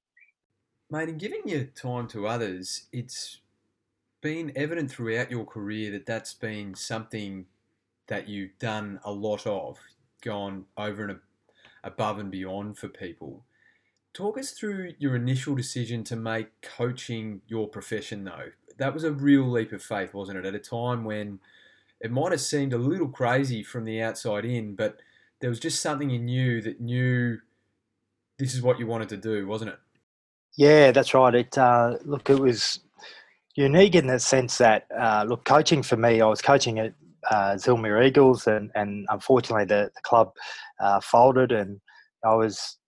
Mate, 0.93 1.09
in 1.09 1.19
giving 1.19 1.43
your 1.47 1.65
time 1.65 2.09
to 2.09 2.27
others, 2.27 2.89
it's 2.93 3.39
been 4.21 4.53
evident 4.57 4.91
throughout 4.91 5.31
your 5.31 5.45
career 5.45 5.93
that 5.93 6.05
that's 6.05 6.35
been 6.35 6.75
something 6.75 7.47
that 8.09 8.29
you've 8.29 8.59
done 8.59 8.99
a 9.05 9.13
lot 9.13 9.47
of, 9.47 9.79
gone 10.21 10.65
over 10.77 11.05
and 11.07 11.21
above 11.85 12.19
and 12.19 12.29
beyond 12.29 12.77
for 12.77 12.89
people. 12.89 13.45
Talk 14.13 14.37
us 14.37 14.51
through 14.51 14.95
your 14.99 15.15
initial 15.15 15.55
decision 15.55 16.03
to 16.05 16.17
make 16.17 16.61
coaching 16.61 17.43
your 17.47 17.69
profession, 17.69 18.25
though. 18.25 18.51
That 18.77 18.93
was 18.93 19.05
a 19.05 19.13
real 19.13 19.49
leap 19.49 19.71
of 19.71 19.85
faith, 19.85 20.13
wasn't 20.13 20.39
it? 20.39 20.45
At 20.45 20.57
a 20.57 20.59
time 20.59 21.05
when 21.05 21.39
it 22.01 22.11
might 22.11 22.33
have 22.33 22.41
seemed 22.41 22.73
a 22.73 22.79
little 22.79 23.09
crazy 23.09 23.63
from 23.63 23.85
the 23.85 24.03
outside 24.03 24.45
in, 24.45 24.75
but 24.75 24.99
there 25.39 25.51
was 25.51 25.61
just 25.61 25.81
something 25.81 26.11
in 26.11 26.27
you 26.27 26.61
that 26.63 26.81
knew 26.81 27.39
this 28.39 28.57
is 28.57 28.63
what 28.63 28.81
you 28.81 28.89
wanted 28.89 29.09
to 29.11 29.17
do, 29.17 29.47
wasn't 29.47 29.71
it? 29.71 29.79
Yeah, 30.56 30.93
that's 30.93 31.14
right. 31.14 31.35
It 31.35 31.56
uh, 31.56 31.97
look, 32.05 32.29
it 32.29 32.38
was 32.38 32.81
unique 33.56 33.94
in 33.94 34.06
the 34.06 34.19
sense 34.19 34.58
that 34.58 34.87
uh, 34.99 35.25
look, 35.26 35.44
coaching 35.44 35.82
for 35.82 35.97
me, 35.97 36.20
I 36.20 36.26
was 36.26 36.43
coaching 36.43 36.79
at 36.79 36.94
uh, 37.31 37.55
Zillmere 37.55 38.06
Eagles, 38.06 38.47
and, 38.47 38.70
and 38.75 39.06
unfortunately 39.11 39.64
the, 39.64 39.91
the 39.94 40.00
club 40.02 40.31
uh, 40.81 41.00
folded. 41.00 41.52
And 41.52 41.81
I 42.25 42.35
was, 42.35 42.79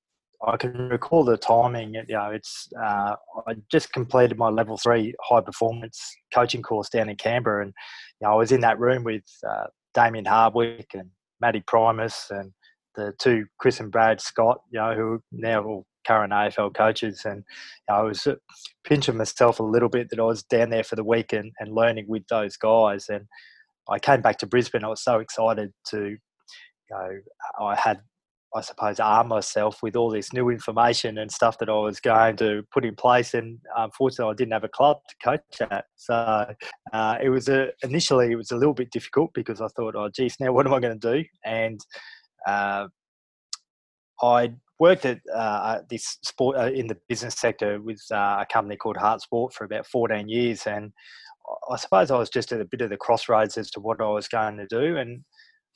I 0.46 0.56
can 0.56 0.88
recall 0.88 1.24
the 1.24 1.36
timing. 1.36 1.94
You 1.94 2.04
know, 2.08 2.30
it's 2.30 2.68
uh, 2.80 3.14
I 3.46 3.54
just 3.70 3.92
completed 3.92 4.38
my 4.38 4.48
level 4.48 4.76
three 4.76 5.14
high 5.22 5.40
performance 5.40 6.00
coaching 6.34 6.62
course 6.62 6.88
down 6.88 7.08
in 7.08 7.16
Canberra, 7.16 7.62
and 7.64 7.72
you 8.20 8.26
know, 8.26 8.34
I 8.34 8.36
was 8.36 8.52
in 8.52 8.60
that 8.62 8.78
room 8.78 9.04
with 9.04 9.24
uh, 9.48 9.66
Damien 9.94 10.24
Hardwick 10.24 10.90
and 10.94 11.10
Matty 11.40 11.62
Primus 11.66 12.26
and 12.30 12.52
the 12.94 13.12
two 13.18 13.46
Chris 13.58 13.80
and 13.80 13.90
Brad 13.90 14.20
Scott, 14.20 14.60
you 14.70 14.78
know, 14.78 14.94
who 14.94 15.22
now 15.32 15.64
all 15.64 15.86
current 16.06 16.32
AFL 16.32 16.74
coaches, 16.74 17.22
and 17.24 17.38
you 17.88 17.94
know, 17.94 18.00
I 18.00 18.02
was 18.02 18.26
pinching 18.84 19.16
myself 19.16 19.60
a 19.60 19.64
little 19.64 19.88
bit 19.88 20.10
that 20.10 20.18
I 20.18 20.24
was 20.24 20.42
down 20.42 20.70
there 20.70 20.84
for 20.84 20.96
the 20.96 21.04
week 21.04 21.32
and, 21.32 21.52
and 21.58 21.74
learning 21.74 22.06
with 22.08 22.26
those 22.28 22.56
guys. 22.56 23.08
And 23.08 23.26
I 23.88 23.98
came 23.98 24.22
back 24.22 24.38
to 24.38 24.46
Brisbane. 24.46 24.84
I 24.84 24.88
was 24.88 25.02
so 25.02 25.18
excited 25.18 25.72
to, 25.90 26.08
you 26.08 26.18
know, 26.90 27.10
I 27.60 27.74
had, 27.74 28.00
I 28.54 28.60
suppose, 28.60 29.00
arm 29.00 29.28
myself 29.28 29.82
with 29.82 29.96
all 29.96 30.10
this 30.10 30.32
new 30.32 30.50
information 30.50 31.18
and 31.18 31.30
stuff 31.30 31.58
that 31.58 31.68
I 31.68 31.74
was 31.74 32.00
going 32.00 32.36
to 32.36 32.62
put 32.72 32.84
in 32.84 32.94
place. 32.94 33.34
And 33.34 33.58
unfortunately, 33.76 34.32
I 34.32 34.36
didn't 34.36 34.52
have 34.52 34.64
a 34.64 34.68
club 34.68 34.98
to 35.08 35.16
coach 35.24 35.70
at. 35.70 35.86
So 35.96 36.46
uh, 36.92 37.18
it 37.22 37.30
was 37.30 37.48
a 37.48 37.70
initially 37.82 38.32
it 38.32 38.36
was 38.36 38.50
a 38.50 38.56
little 38.56 38.74
bit 38.74 38.90
difficult 38.90 39.32
because 39.34 39.60
I 39.60 39.68
thought, 39.68 39.96
oh, 39.96 40.10
geez, 40.14 40.36
now 40.38 40.52
what 40.52 40.66
am 40.66 40.74
I 40.74 40.80
going 40.80 40.98
to 40.98 41.14
do? 41.16 41.24
And 41.44 41.80
uh, 42.46 42.88
I 44.22 44.52
worked 44.82 45.06
at 45.06 45.20
uh, 45.32 45.78
this 45.88 46.18
sport 46.24 46.56
uh, 46.56 46.72
in 46.72 46.88
the 46.88 46.98
business 47.08 47.36
sector 47.36 47.80
with 47.80 48.02
uh, 48.10 48.38
a 48.40 48.46
company 48.52 48.76
called 48.76 48.96
Hart 48.96 49.20
Sport 49.20 49.54
for 49.54 49.64
about 49.64 49.86
14 49.86 50.28
years, 50.28 50.66
and 50.66 50.90
I 51.70 51.76
suppose 51.76 52.10
I 52.10 52.18
was 52.18 52.28
just 52.28 52.50
at 52.50 52.60
a 52.60 52.64
bit 52.64 52.80
of 52.80 52.90
the 52.90 52.96
crossroads 52.96 53.56
as 53.56 53.70
to 53.70 53.80
what 53.80 54.00
I 54.00 54.08
was 54.08 54.26
going 54.26 54.56
to 54.56 54.66
do. 54.66 54.96
And 54.96 55.22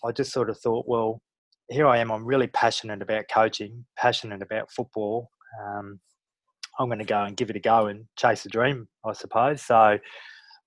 I 0.04 0.10
just 0.10 0.32
sort 0.32 0.50
of 0.50 0.58
thought, 0.58 0.86
well, 0.88 1.22
here 1.68 1.86
I 1.86 1.98
am. 1.98 2.10
I'm 2.10 2.25
really 2.25 2.48
passionate 2.48 3.00
about 3.00 3.26
coaching, 3.32 3.84
passionate 3.96 4.42
about 4.42 4.72
football. 4.72 5.30
Um, 5.64 6.00
I'm 6.80 6.88
going 6.88 6.98
to 6.98 7.04
go 7.04 7.22
and 7.22 7.36
give 7.36 7.48
it 7.48 7.56
a 7.56 7.60
go 7.60 7.86
and 7.86 8.06
chase 8.16 8.44
a 8.44 8.48
dream, 8.48 8.88
I 9.04 9.12
suppose. 9.12 9.62
So 9.62 9.98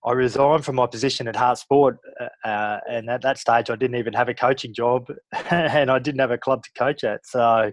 I 0.05 0.11
resigned 0.13 0.63
from 0.63 0.75
my 0.75 0.87
position 0.87 1.27
at 1.27 1.35
Hart 1.35 1.57
Sport, 1.57 1.97
uh, 2.21 2.47
uh 2.47 2.79
and 2.89 3.09
at 3.09 3.21
that 3.23 3.37
stage, 3.37 3.69
I 3.69 3.75
didn't 3.75 3.99
even 3.99 4.13
have 4.13 4.29
a 4.29 4.33
coaching 4.33 4.73
job, 4.73 5.07
and 5.51 5.91
I 5.91 5.99
didn't 5.99 6.21
have 6.21 6.31
a 6.31 6.37
club 6.37 6.63
to 6.63 6.69
coach 6.77 7.03
at. 7.03 7.25
So, 7.25 7.71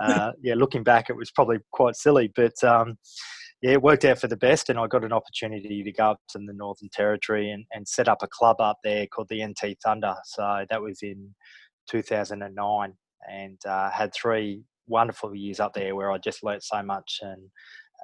uh, 0.00 0.32
yeah, 0.42 0.54
looking 0.54 0.82
back, 0.82 1.10
it 1.10 1.16
was 1.16 1.30
probably 1.30 1.58
quite 1.72 1.96
silly, 1.96 2.32
but 2.34 2.62
um, 2.64 2.96
yeah, 3.62 3.72
it 3.72 3.82
worked 3.82 4.04
out 4.04 4.18
for 4.18 4.28
the 4.28 4.36
best, 4.36 4.70
and 4.70 4.78
I 4.78 4.86
got 4.86 5.04
an 5.04 5.12
opportunity 5.12 5.82
to 5.82 5.92
go 5.92 6.12
up 6.12 6.20
to 6.30 6.38
the 6.38 6.52
Northern 6.52 6.88
Territory 6.92 7.50
and, 7.50 7.64
and 7.72 7.86
set 7.86 8.08
up 8.08 8.22
a 8.22 8.28
club 8.28 8.60
up 8.60 8.78
there 8.82 9.06
called 9.06 9.28
the 9.28 9.44
NT 9.44 9.76
Thunder. 9.84 10.14
So 10.24 10.64
that 10.70 10.80
was 10.80 11.00
in 11.02 11.34
2009, 11.90 12.94
and 13.30 13.58
uh, 13.66 13.90
had 13.90 14.12
three 14.14 14.62
wonderful 14.86 15.34
years 15.34 15.60
up 15.60 15.74
there 15.74 15.94
where 15.94 16.10
I 16.10 16.18
just 16.18 16.42
learnt 16.42 16.62
so 16.62 16.82
much, 16.82 17.18
and 17.22 17.42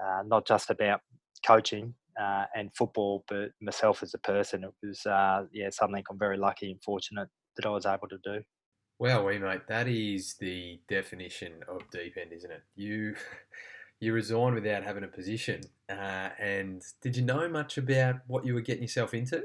uh, 0.05 0.23
not 0.27 0.47
just 0.47 0.71
about 0.71 1.01
coaching 1.47 1.95
uh, 2.21 2.45
and 2.55 2.71
football, 2.77 3.25
but 3.29 3.51
myself 3.61 4.03
as 4.03 4.15
a 4.15 4.19
person. 4.19 4.65
It 4.65 4.87
was 4.87 5.07
uh, 5.07 5.45
yeah 5.53 5.71
something 5.71 6.05
I'm 6.11 6.19
very 6.19 6.37
lucky 6.37 6.71
and 6.71 6.83
fortunate 6.83 7.29
that 7.57 7.67
I 7.67 7.71
was 7.71 7.87
able 7.87 8.09
to 8.09 8.19
do. 8.25 8.43
Wow, 8.99 9.27
we 9.27 9.39
mate, 9.39 9.67
that 9.69 9.89
is 9.89 10.35
the 10.35 10.81
definition 10.89 11.63
of 11.69 11.83
deep 11.91 12.17
end, 12.17 12.33
isn't 12.33 12.51
it? 12.51 12.63
You 12.75 13.15
you 14.01 14.13
resigned 14.13 14.55
without 14.55 14.85
having 14.85 15.05
a 15.05 15.09
position. 15.09 15.63
Uh, 15.89 16.31
and 16.39 16.83
did 17.01 17.17
you 17.17 17.23
know 17.23 17.49
much 17.49 17.79
about 17.79 18.17
what 18.27 18.45
you 18.45 18.55
were 18.55 18.61
getting 18.61 18.83
yourself 18.83 19.15
into? 19.15 19.45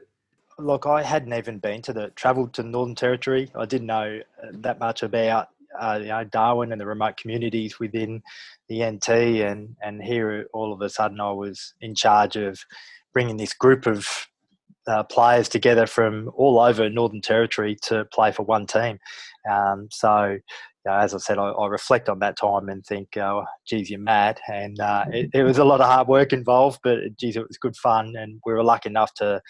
look, 0.62 0.86
I 0.86 1.03
hadn't 1.03 1.34
even 1.34 1.60
been 1.60 1.81
to 1.84 1.93
the 1.93 2.10
travelled 2.10 2.53
to 2.53 2.63
Northern 2.63 2.96
Territory. 2.96 3.51
I 3.55 3.65
didn't 3.65 3.88
know 3.88 4.22
uh, 4.41 4.48
that 4.53 4.79
much 4.79 5.03
about 5.03 5.50
uh, 5.79 6.00
you 6.01 6.10
know 6.10 6.24
Darwin 6.24 6.72
and 6.72 6.81
the 6.81 6.86
remote 6.86 7.17
communities 7.17 7.79
within 7.79 8.24
the 8.67 8.86
NT, 8.86 9.10
and 9.10 9.75
and 9.81 10.01
here 10.01 10.48
all 10.53 10.74
of 10.74 10.81
a 10.81 10.89
sudden 10.89 11.20
I 11.20 11.31
was 11.31 11.74
in 11.81 11.96
charge 11.96 12.36
of 12.36 12.60
bringing 13.13 13.38
this 13.38 13.53
group 13.53 13.86
of 13.86 14.27
uh, 14.88 15.04
players 15.04 15.48
together 15.48 15.86
from 15.86 16.32
all 16.36 16.60
over 16.60 16.90
Northern 16.90 17.22
Territory 17.22 17.78
to 17.84 18.06
play 18.06 18.32
for 18.32 18.44
one 18.44 18.66
team. 18.66 18.98
Um, 19.50 19.88
so, 19.92 20.38
you 20.86 20.92
know, 20.92 20.98
as 20.98 21.14
I 21.14 21.18
said, 21.18 21.38
I, 21.38 21.50
I, 21.50 21.68
reflect 21.68 22.10
on 22.10 22.20
that 22.20 22.38
time 22.38 22.70
and 22.70 22.84
think, 22.86 23.16
oh, 23.18 23.46
geez, 23.68 23.90
you're 23.90 24.00
mad. 24.00 24.40
And 24.48 24.80
uh, 24.80 25.06
it, 25.10 25.30
it, 25.34 25.44
was 25.44 25.60
a 25.60 25.64
lot 25.64 25.82
of 25.82 25.88
hard 25.88 26.08
work 26.08 26.34
involved, 26.34 26.80
but 26.84 27.00
geez, 27.20 27.38
it 27.38 27.48
was 27.48 27.58
good 27.58 27.76
fun. 27.78 28.16
And 28.16 28.40
we 28.46 28.54
were 28.54 28.64
lucky 28.64 28.90
enough 28.90 29.14
to 29.16 29.42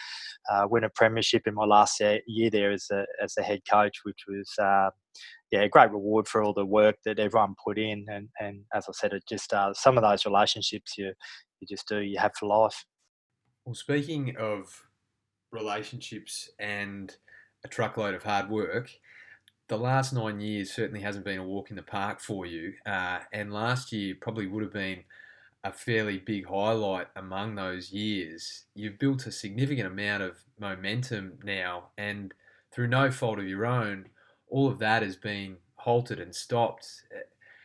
uh, 0.51 0.67
win 0.69 0.83
a 0.83 0.89
premiership 0.89 1.47
in 1.47 1.53
my 1.53 1.65
last 1.65 2.01
year 2.01 2.49
there 2.49 2.71
as 2.71 2.87
a, 2.91 3.05
as 3.23 3.35
a 3.37 3.43
head 3.43 3.61
coach, 3.69 3.99
which 4.03 4.19
was, 4.27 4.49
uh, 4.61 4.89
yeah, 5.51 5.61
a 5.61 5.69
great 5.69 5.91
reward 5.91 6.27
for 6.27 6.43
all 6.43 6.53
the 6.53 6.65
work 6.65 6.95
that 7.05 7.19
everyone 7.19 7.55
put 7.63 7.77
in. 7.77 8.05
And, 8.09 8.27
and 8.39 8.61
as 8.73 8.85
I 8.89 8.91
said, 8.93 9.13
it 9.13 9.23
just 9.27 9.53
uh, 9.53 9.73
some 9.73 9.97
of 9.97 10.03
those 10.03 10.25
relationships 10.25 10.97
you, 10.97 11.13
you 11.59 11.67
just 11.67 11.87
do, 11.87 11.99
you 12.01 12.19
have 12.19 12.31
for 12.37 12.47
life. 12.47 12.85
Well, 13.65 13.75
speaking 13.75 14.35
of 14.37 14.83
relationships 15.51 16.49
and 16.59 17.15
a 17.63 17.67
truckload 17.67 18.15
of 18.15 18.23
hard 18.23 18.49
work, 18.49 18.89
the 19.67 19.77
last 19.77 20.11
nine 20.11 20.41
years 20.41 20.71
certainly 20.71 21.01
hasn't 21.01 21.25
been 21.25 21.39
a 21.39 21.43
walk 21.43 21.69
in 21.69 21.75
the 21.75 21.81
park 21.81 22.19
for 22.19 22.45
you. 22.45 22.73
Uh, 22.85 23.19
and 23.31 23.53
last 23.53 23.91
year 23.91 24.15
probably 24.19 24.47
would 24.47 24.63
have 24.63 24.73
been 24.73 25.03
a 25.63 25.71
fairly 25.71 26.17
big 26.17 26.47
highlight 26.47 27.07
among 27.15 27.55
those 27.55 27.91
years. 27.91 28.65
You've 28.73 28.99
built 28.99 29.27
a 29.27 29.31
significant 29.31 29.87
amount 29.87 30.23
of 30.23 30.39
momentum 30.59 31.39
now, 31.43 31.89
and 31.97 32.33
through 32.71 32.87
no 32.87 33.11
fault 33.11 33.39
of 33.39 33.47
your 33.47 33.65
own, 33.65 34.07
all 34.49 34.67
of 34.67 34.79
that 34.79 35.03
has 35.03 35.15
been 35.15 35.57
halted 35.75 36.19
and 36.19 36.35
stopped. 36.35 37.03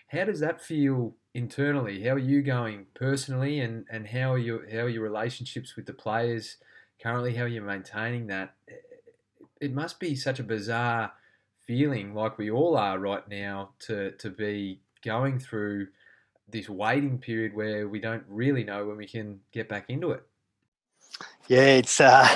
How 0.09 0.25
does 0.25 0.41
that 0.41 0.61
feel 0.61 1.15
internally? 1.35 2.05
How 2.05 2.11
are 2.11 2.19
you 2.19 2.43
going 2.43 2.87
personally, 2.95 3.61
and, 3.61 3.87
and 3.91 4.07
how 4.07 4.33
are 4.33 4.39
your 4.39 4.71
how 4.71 4.83
are 4.83 4.89
your 4.89 5.03
relationships 5.03 5.75
with 5.75 5.87
the 5.87 5.93
players 5.93 6.59
currently? 7.03 7.35
How 7.35 7.45
you're 7.45 7.49
you 7.49 7.63
maintaining 7.63 8.27
that? 8.29 8.55
It 9.61 9.73
must 9.73 9.99
be 10.01 10.15
such 10.15 10.39
a 10.39 10.45
bizarre 10.45 11.13
feeling, 11.67 12.15
like 12.15 12.39
we 12.39 12.51
all 12.51 12.77
are 12.77 12.99
right 12.99 13.27
now, 13.29 13.71
to 13.81 14.13
to 14.13 14.31
be 14.31 14.81
going 15.05 15.39
through 15.39 15.89
this 16.49 16.69
waiting 16.69 17.19
period 17.19 17.55
where 17.55 17.89
we 17.89 18.01
don't 18.01 18.25
really 18.29 18.65
know 18.65 18.87
when 18.87 18.97
we 18.97 19.07
can 19.07 19.41
get 19.53 19.69
back 19.69 19.91
into 19.91 20.13
it. 20.13 20.23
Yeah, 21.49 21.77
it's 21.77 22.01
uh, 22.01 22.27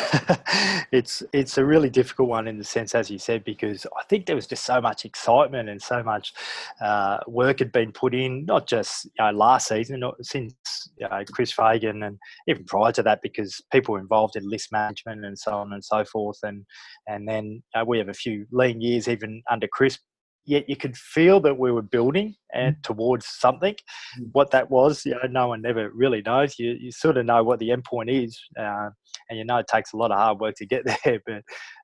it's 0.92 1.22
it's 1.32 1.58
a 1.58 1.64
really 1.64 1.90
difficult 1.90 2.28
one 2.28 2.46
in 2.46 2.58
the 2.58 2.64
sense, 2.64 2.94
as 2.94 3.10
you 3.10 3.18
said, 3.18 3.42
because 3.42 3.84
I 3.98 4.04
think 4.08 4.26
there 4.26 4.36
was 4.36 4.46
just 4.46 4.64
so 4.64 4.80
much 4.80 5.04
excitement 5.04 5.68
and 5.68 5.82
so 5.82 6.02
much 6.02 6.32
uh, 6.80 7.18
work 7.26 7.58
had 7.58 7.72
been 7.72 7.90
put 7.90 8.14
in, 8.14 8.44
not 8.44 8.68
just 8.68 9.06
you 9.06 9.24
know, 9.24 9.30
last 9.32 9.66
season, 9.68 10.02
since 10.22 10.54
you 10.96 11.08
know, 11.08 11.24
Chris 11.32 11.50
Fagan, 11.50 12.04
and 12.04 12.18
even 12.46 12.64
prior 12.64 12.92
to 12.92 13.02
that, 13.02 13.20
because 13.22 13.60
people 13.72 13.94
were 13.94 14.00
involved 14.00 14.36
in 14.36 14.48
list 14.48 14.70
management 14.70 15.24
and 15.24 15.36
so 15.36 15.52
on 15.52 15.72
and 15.72 15.84
so 15.84 16.04
forth, 16.04 16.38
and 16.44 16.64
and 17.08 17.26
then 17.26 17.62
we 17.86 17.98
have 17.98 18.08
a 18.08 18.14
few 18.14 18.46
lean 18.52 18.80
years 18.80 19.08
even 19.08 19.42
under 19.50 19.66
Chris 19.66 19.98
yet 20.46 20.68
you 20.68 20.76
could 20.76 20.96
feel 20.96 21.40
that 21.40 21.58
we 21.58 21.70
were 21.70 21.82
building 21.82 22.34
and 22.52 22.76
mm. 22.76 22.82
towards 22.82 23.26
something. 23.26 23.74
Mm. 24.18 24.28
What 24.32 24.50
that 24.50 24.70
was, 24.70 25.04
you 25.04 25.12
know, 25.12 25.28
no 25.28 25.48
one 25.48 25.64
ever 25.66 25.90
really 25.94 26.22
knows. 26.22 26.58
You, 26.58 26.76
you 26.78 26.90
sort 26.90 27.16
of 27.16 27.26
know 27.26 27.42
what 27.42 27.58
the 27.58 27.70
end 27.70 27.84
point 27.84 28.10
is, 28.10 28.38
uh, 28.58 28.88
and 29.28 29.38
you 29.38 29.44
know 29.44 29.58
it 29.58 29.66
takes 29.68 29.92
a 29.92 29.96
lot 29.96 30.10
of 30.10 30.18
hard 30.18 30.40
work 30.40 30.54
to 30.56 30.66
get 30.66 30.84
there. 31.04 31.20
But 31.26 31.42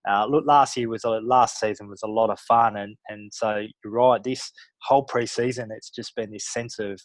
uh, 0.09 0.27
look, 0.27 0.45
last 0.47 0.77
year 0.77 0.89
was 0.89 1.05
a, 1.05 1.11
last 1.11 1.61
season 1.61 1.89
was 1.89 2.03
a 2.03 2.09
lot 2.09 2.31
of 2.31 2.41
fun, 2.41 2.77
and 2.77 2.97
and 3.09 3.33
so 3.33 3.67
you're 3.85 3.93
right. 3.93 4.23
This 4.23 4.51
whole 4.83 5.07
preseason, 5.07 5.69
it's 5.71 5.91
just 5.91 6.15
been 6.17 6.31
this 6.31 6.53
sense 6.53 6.79
of 6.79 7.01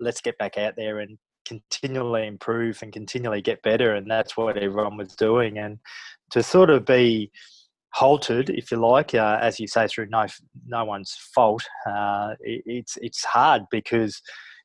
let's 0.00 0.20
get 0.20 0.38
back 0.38 0.58
out 0.58 0.74
there 0.76 1.00
and 1.00 1.18
continually 1.46 2.26
improve 2.26 2.80
and 2.82 2.92
continually 2.92 3.42
get 3.42 3.62
better, 3.62 3.94
and 3.94 4.10
that's 4.10 4.36
what 4.36 4.56
everyone 4.56 4.96
was 4.96 5.14
doing. 5.16 5.58
And 5.58 5.78
to 6.30 6.42
sort 6.42 6.70
of 6.70 6.84
be 6.84 7.30
halted, 7.94 8.50
if 8.50 8.70
you 8.70 8.78
like, 8.78 9.14
uh, 9.14 9.38
as 9.40 9.60
you 9.60 9.66
say, 9.66 9.86
through 9.86 10.06
no 10.06 10.26
no 10.66 10.84
one's 10.84 11.16
fault. 11.34 11.64
Uh, 11.86 12.34
it, 12.40 12.62
it's 12.66 12.98
it's 13.00 13.24
hard 13.24 13.62
because 13.70 14.20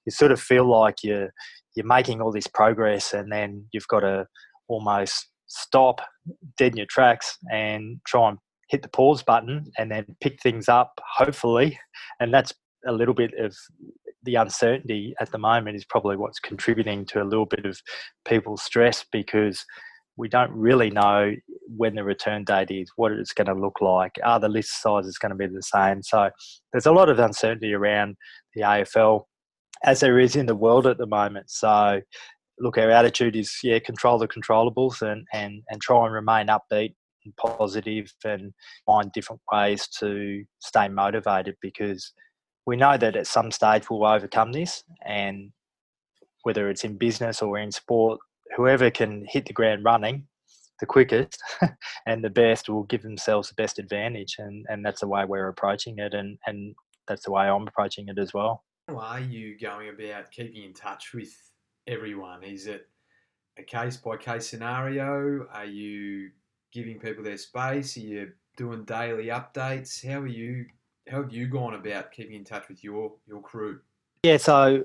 you 0.06 0.12
sort 0.12 0.32
of 0.32 0.40
feel 0.40 0.66
like 0.66 1.04
you're 1.04 1.30
you're 1.76 1.86
making 1.86 2.22
all 2.22 2.32
this 2.32 2.48
progress, 2.48 3.14
and 3.14 3.32
then 3.32 3.66
you've 3.72 3.88
got 3.88 4.02
to 4.02 4.26
almost 4.68 5.30
stop 5.48 6.02
dead 6.58 6.74
in 6.74 6.78
your 6.78 6.88
tracks 6.88 7.38
and 7.52 8.00
try 8.06 8.30
and 8.30 8.38
hit 8.70 8.82
the 8.82 8.90
pause 8.90 9.24
button, 9.24 9.66
and 9.78 9.92
then 9.92 10.06
pick 10.22 10.42
things 10.42 10.68
up, 10.68 11.00
hopefully, 11.18 11.80
and 12.20 12.34
that's 12.34 12.54
a 12.88 12.92
little 12.92 13.14
bit 13.14 13.34
of 13.40 13.56
the 14.24 14.36
uncertainty 14.36 15.16
at 15.22 15.32
the 15.32 15.38
moment 15.38 15.76
is 15.76 15.86
probably 15.86 16.18
what's 16.18 16.40
contributing 16.40 17.06
to 17.06 17.22
a 17.22 17.24
little 17.24 17.46
bit 17.46 17.66
of 17.66 17.80
people's 18.26 18.62
stress 18.62 19.06
because 19.12 19.64
we 20.18 20.28
don't 20.28 20.52
really 20.52 20.90
know 20.90 21.34
when 21.68 21.96
the 21.96 22.04
return 22.04 22.44
date 22.44 22.72
is, 22.72 22.92
what 22.96 23.12
it's 23.12 23.34
going 23.34 23.48
to 23.48 23.54
look 23.54 23.82
like, 23.82 24.16
are 24.24 24.40
the 24.40 24.50
list 24.50 24.82
sizes 24.82 25.18
going 25.18 25.32
to 25.32 25.36
be 25.36 25.48
the 25.48 25.62
same? 25.62 26.02
So 26.02 26.30
there's 26.72 26.86
a 26.86 26.92
lot 26.92 27.10
of 27.10 27.20
uncertainty 27.20 27.74
around 27.74 28.18
the 28.56 28.62
AFL 28.62 29.24
as 29.84 30.00
there 30.00 30.20
is 30.20 30.36
in 30.36 30.48
the 30.48 30.56
world 30.56 30.88
at 30.88 30.98
the 30.98 31.06
moment. 31.06 31.50
So 31.50 32.02
look, 32.60 32.78
our 32.78 32.90
attitude 32.90 33.36
is 33.36 33.56
yeah, 33.64 33.80
control 33.80 34.18
the 34.18 34.28
controllables 34.28 35.02
and 35.02 35.26
and 35.34 35.62
and 35.70 35.82
try 35.82 36.06
and 36.06 36.14
remain 36.14 36.48
upbeat 36.48 36.96
and 37.26 37.36
positive 37.38 38.12
and 38.24 38.54
find 38.86 39.12
different 39.12 39.42
ways 39.52 39.88
to 40.00 40.44
stay 40.60 40.88
motivated 40.88 41.56
because 41.62 42.14
we 42.66 42.76
know 42.76 42.98
that 42.98 43.16
at 43.16 43.28
some 43.28 43.52
stage 43.52 43.90
we'll 43.90 44.06
overcome 44.06 44.52
this 44.52 44.84
and 45.06 45.52
whether 46.44 46.70
it's 46.70 46.84
in 46.84 46.98
business 46.98 47.42
or 47.42 47.58
in 47.58 47.72
sport 47.72 48.20
whoever 48.56 48.90
can 48.90 49.26
hit 49.28 49.46
the 49.46 49.54
ground 49.54 49.84
running 49.84 50.28
the 50.80 50.86
quickest 50.86 51.42
and 52.06 52.24
the 52.24 52.30
best 52.30 52.70
will 52.70 52.84
give 52.84 53.02
themselves 53.02 53.50
the 53.50 53.56
best 53.56 53.80
advantage 53.80 54.36
and, 54.40 54.66
and 54.70 54.86
that's 54.86 55.02
the 55.02 55.08
way 55.08 55.26
we're 55.26 55.48
approaching 55.48 55.98
it 56.00 56.14
and, 56.14 56.38
and 56.46 56.76
that's 57.08 57.26
the 57.26 57.32
way 57.32 57.48
I'm 57.48 57.68
approaching 57.68 58.08
it 58.10 58.20
as 58.20 58.34
well. 58.34 58.64
How 58.88 58.98
are 58.98 59.20
you 59.20 59.58
going 59.60 59.90
about 59.90 60.32
keeping 60.32 60.64
in 60.64 60.74
touch 60.74 61.14
with 61.14 61.34
everyone? 61.88 62.44
Is 62.44 62.68
it 62.68 62.88
a 63.58 63.64
case 63.64 63.98
by 63.98 64.18
case 64.18 64.48
scenario? 64.48 65.48
Are 65.52 65.66
you 65.66 66.30
giving 66.72 67.00
people 67.00 67.24
their 67.24 67.38
space? 67.38 67.98
Are 67.98 68.02
you 68.02 68.32
doing 68.56 68.86
daily 68.86 69.28
updates? 69.28 70.06
How 70.08 70.20
are 70.20 70.28
you 70.28 70.66
how 71.10 71.22
have 71.22 71.32
you 71.32 71.48
gone 71.48 71.74
about 71.74 72.12
keeping 72.12 72.36
in 72.36 72.44
touch 72.44 72.68
with 72.68 72.84
your 72.84 73.14
your 73.26 73.42
crew? 73.42 73.80
Yeah, 74.24 74.38
so 74.38 74.84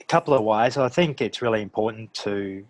a 0.00 0.04
couple 0.04 0.34
of 0.34 0.42
ways. 0.42 0.76
I 0.76 0.88
think 0.88 1.20
it's 1.20 1.42
really 1.42 1.62
important 1.62 2.12
to 2.14 2.64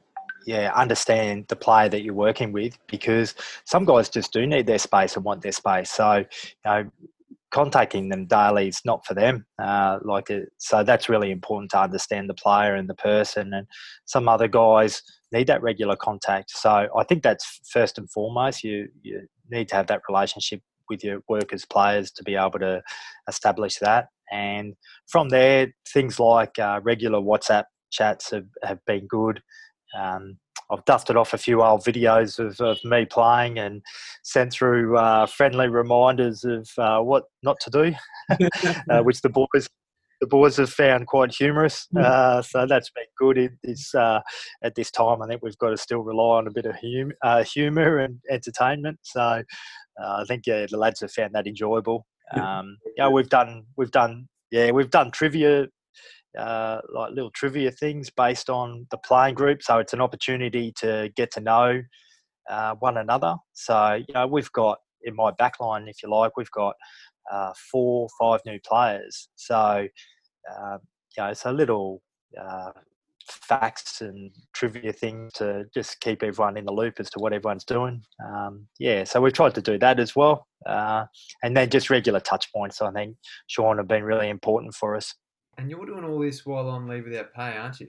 yeah, 0.48 0.72
understand 0.74 1.44
the 1.48 1.56
player 1.56 1.90
that 1.90 2.02
you're 2.02 2.14
working 2.14 2.52
with 2.52 2.78
because 2.86 3.34
some 3.66 3.84
guys 3.84 4.08
just 4.08 4.32
do 4.32 4.46
need 4.46 4.66
their 4.66 4.78
space 4.78 5.14
and 5.14 5.22
want 5.22 5.42
their 5.42 5.52
space. 5.52 5.90
So, 5.90 6.16
you 6.16 6.24
know, 6.64 6.90
contacting 7.50 8.08
them 8.08 8.24
daily 8.24 8.68
is 8.68 8.80
not 8.82 9.04
for 9.04 9.12
them. 9.12 9.44
Uh, 9.62 9.98
like, 10.02 10.30
it, 10.30 10.48
so 10.56 10.82
that's 10.82 11.10
really 11.10 11.30
important 11.30 11.70
to 11.72 11.80
understand 11.82 12.30
the 12.30 12.34
player 12.34 12.76
and 12.76 12.88
the 12.88 12.94
person. 12.94 13.52
And 13.52 13.66
some 14.06 14.26
other 14.26 14.48
guys 14.48 15.02
need 15.32 15.48
that 15.48 15.60
regular 15.60 15.96
contact. 15.96 16.50
So 16.50 16.88
I 16.96 17.04
think 17.04 17.22
that's 17.22 17.60
first 17.70 17.98
and 17.98 18.10
foremost. 18.10 18.64
You 18.64 18.88
you 19.02 19.26
need 19.50 19.68
to 19.68 19.76
have 19.76 19.88
that 19.88 20.00
relationship 20.08 20.62
with 20.88 21.04
your 21.04 21.20
workers, 21.28 21.66
players, 21.66 22.10
to 22.12 22.24
be 22.24 22.36
able 22.36 22.58
to 22.60 22.80
establish 23.28 23.76
that. 23.80 24.08
And 24.32 24.76
from 25.08 25.28
there, 25.28 25.74
things 25.92 26.18
like 26.18 26.58
uh, 26.58 26.80
regular 26.82 27.18
WhatsApp 27.20 27.64
chats 27.90 28.30
have, 28.30 28.46
have 28.62 28.78
been 28.86 29.06
good. 29.06 29.42
Um, 29.96 30.38
I've 30.70 30.84
dusted 30.84 31.16
off 31.16 31.32
a 31.32 31.38
few 31.38 31.62
old 31.62 31.82
videos 31.82 32.38
of, 32.38 32.60
of 32.60 32.78
me 32.84 33.06
playing 33.06 33.58
and 33.58 33.82
sent 34.22 34.52
through 34.52 34.98
uh, 34.98 35.26
friendly 35.26 35.68
reminders 35.68 36.44
of 36.44 36.68
uh, 36.76 37.00
what 37.00 37.24
not 37.42 37.58
to 37.60 37.70
do, 37.70 37.94
uh, 38.90 39.02
which 39.02 39.22
the 39.22 39.30
boys 39.30 39.68
the 40.20 40.26
boys 40.26 40.56
have 40.56 40.70
found 40.70 41.06
quite 41.06 41.32
humorous. 41.32 41.86
Hmm. 41.92 42.02
Uh, 42.04 42.42
so 42.42 42.66
that's 42.66 42.90
been 42.90 43.04
good. 43.16 43.38
It, 43.38 43.52
it's, 43.62 43.94
uh, 43.94 44.20
at 44.64 44.74
this 44.74 44.90
time, 44.90 45.22
I 45.22 45.28
think 45.28 45.44
we've 45.44 45.56
got 45.58 45.70
to 45.70 45.76
still 45.76 46.00
rely 46.00 46.38
on 46.38 46.48
a 46.48 46.50
bit 46.50 46.66
of 46.66 46.74
hum- 46.74 47.12
uh, 47.22 47.44
humour 47.44 47.98
and 47.98 48.18
entertainment. 48.28 48.98
So 49.02 49.44
I 50.04 50.24
think 50.26 50.44
yeah, 50.46 50.66
the 50.68 50.76
lads 50.76 51.00
have 51.02 51.12
found 51.12 51.34
that 51.34 51.46
enjoyable. 51.46 52.04
Um, 52.34 52.78
yeah, 52.96 53.08
we've 53.08 53.28
done 53.28 53.64
we've 53.76 53.90
done 53.90 54.28
yeah 54.50 54.70
we've 54.70 54.90
done 54.90 55.10
trivia 55.10 55.68
uh, 56.38 56.80
like 56.92 57.10
little 57.10 57.30
trivia 57.30 57.70
things 57.70 58.10
based 58.10 58.48
on 58.48 58.86
the 58.90 58.98
playing 58.98 59.34
group. 59.34 59.62
So 59.62 59.78
it's 59.78 59.92
an 59.92 60.00
opportunity 60.00 60.72
to 60.78 61.10
get 61.16 61.30
to 61.32 61.40
know 61.40 61.82
uh, 62.48 62.74
one 62.76 62.96
another. 62.96 63.36
So 63.52 63.94
you 63.94 64.14
know 64.14 64.26
we've 64.26 64.52
got 64.52 64.78
in 65.02 65.14
my 65.14 65.30
backline, 65.32 65.88
if 65.88 66.02
you 66.02 66.10
like, 66.10 66.36
we've 66.36 66.50
got 66.50 66.74
uh, 67.30 67.52
four, 67.70 68.08
five 68.20 68.40
new 68.46 68.58
players. 68.66 69.28
So 69.36 69.86
uh, 70.50 70.78
you 71.16 71.22
know 71.22 71.32
a 71.44 71.52
little 71.52 72.02
uh, 72.40 72.70
facts 73.28 74.00
and 74.00 74.30
trivia 74.54 74.92
things 74.92 75.32
to 75.34 75.64
just 75.74 76.00
keep 76.00 76.22
everyone 76.22 76.56
in 76.56 76.64
the 76.64 76.72
loop 76.72 76.94
as 76.98 77.10
to 77.10 77.18
what 77.18 77.32
everyone's 77.32 77.64
doing. 77.64 78.02
Um, 78.24 78.66
yeah, 78.78 79.04
so 79.04 79.20
we've 79.20 79.32
tried 79.32 79.54
to 79.56 79.62
do 79.62 79.78
that 79.78 80.00
as 80.00 80.16
well. 80.16 80.46
Uh, 80.66 81.04
and 81.42 81.56
then 81.56 81.70
just 81.70 81.90
regular 81.90 82.20
touch 82.20 82.52
points, 82.52 82.82
I 82.82 82.90
think, 82.90 83.16
Sean, 83.46 83.78
have 83.78 83.88
been 83.88 84.04
really 84.04 84.28
important 84.28 84.74
for 84.74 84.96
us. 84.96 85.14
And 85.58 85.68
you're 85.68 85.84
doing 85.84 86.04
all 86.04 86.20
this 86.20 86.46
while 86.46 86.68
on 86.70 86.86
leave 86.86 87.04
without 87.04 87.34
pay, 87.34 87.56
aren't 87.56 87.80
you? 87.80 87.88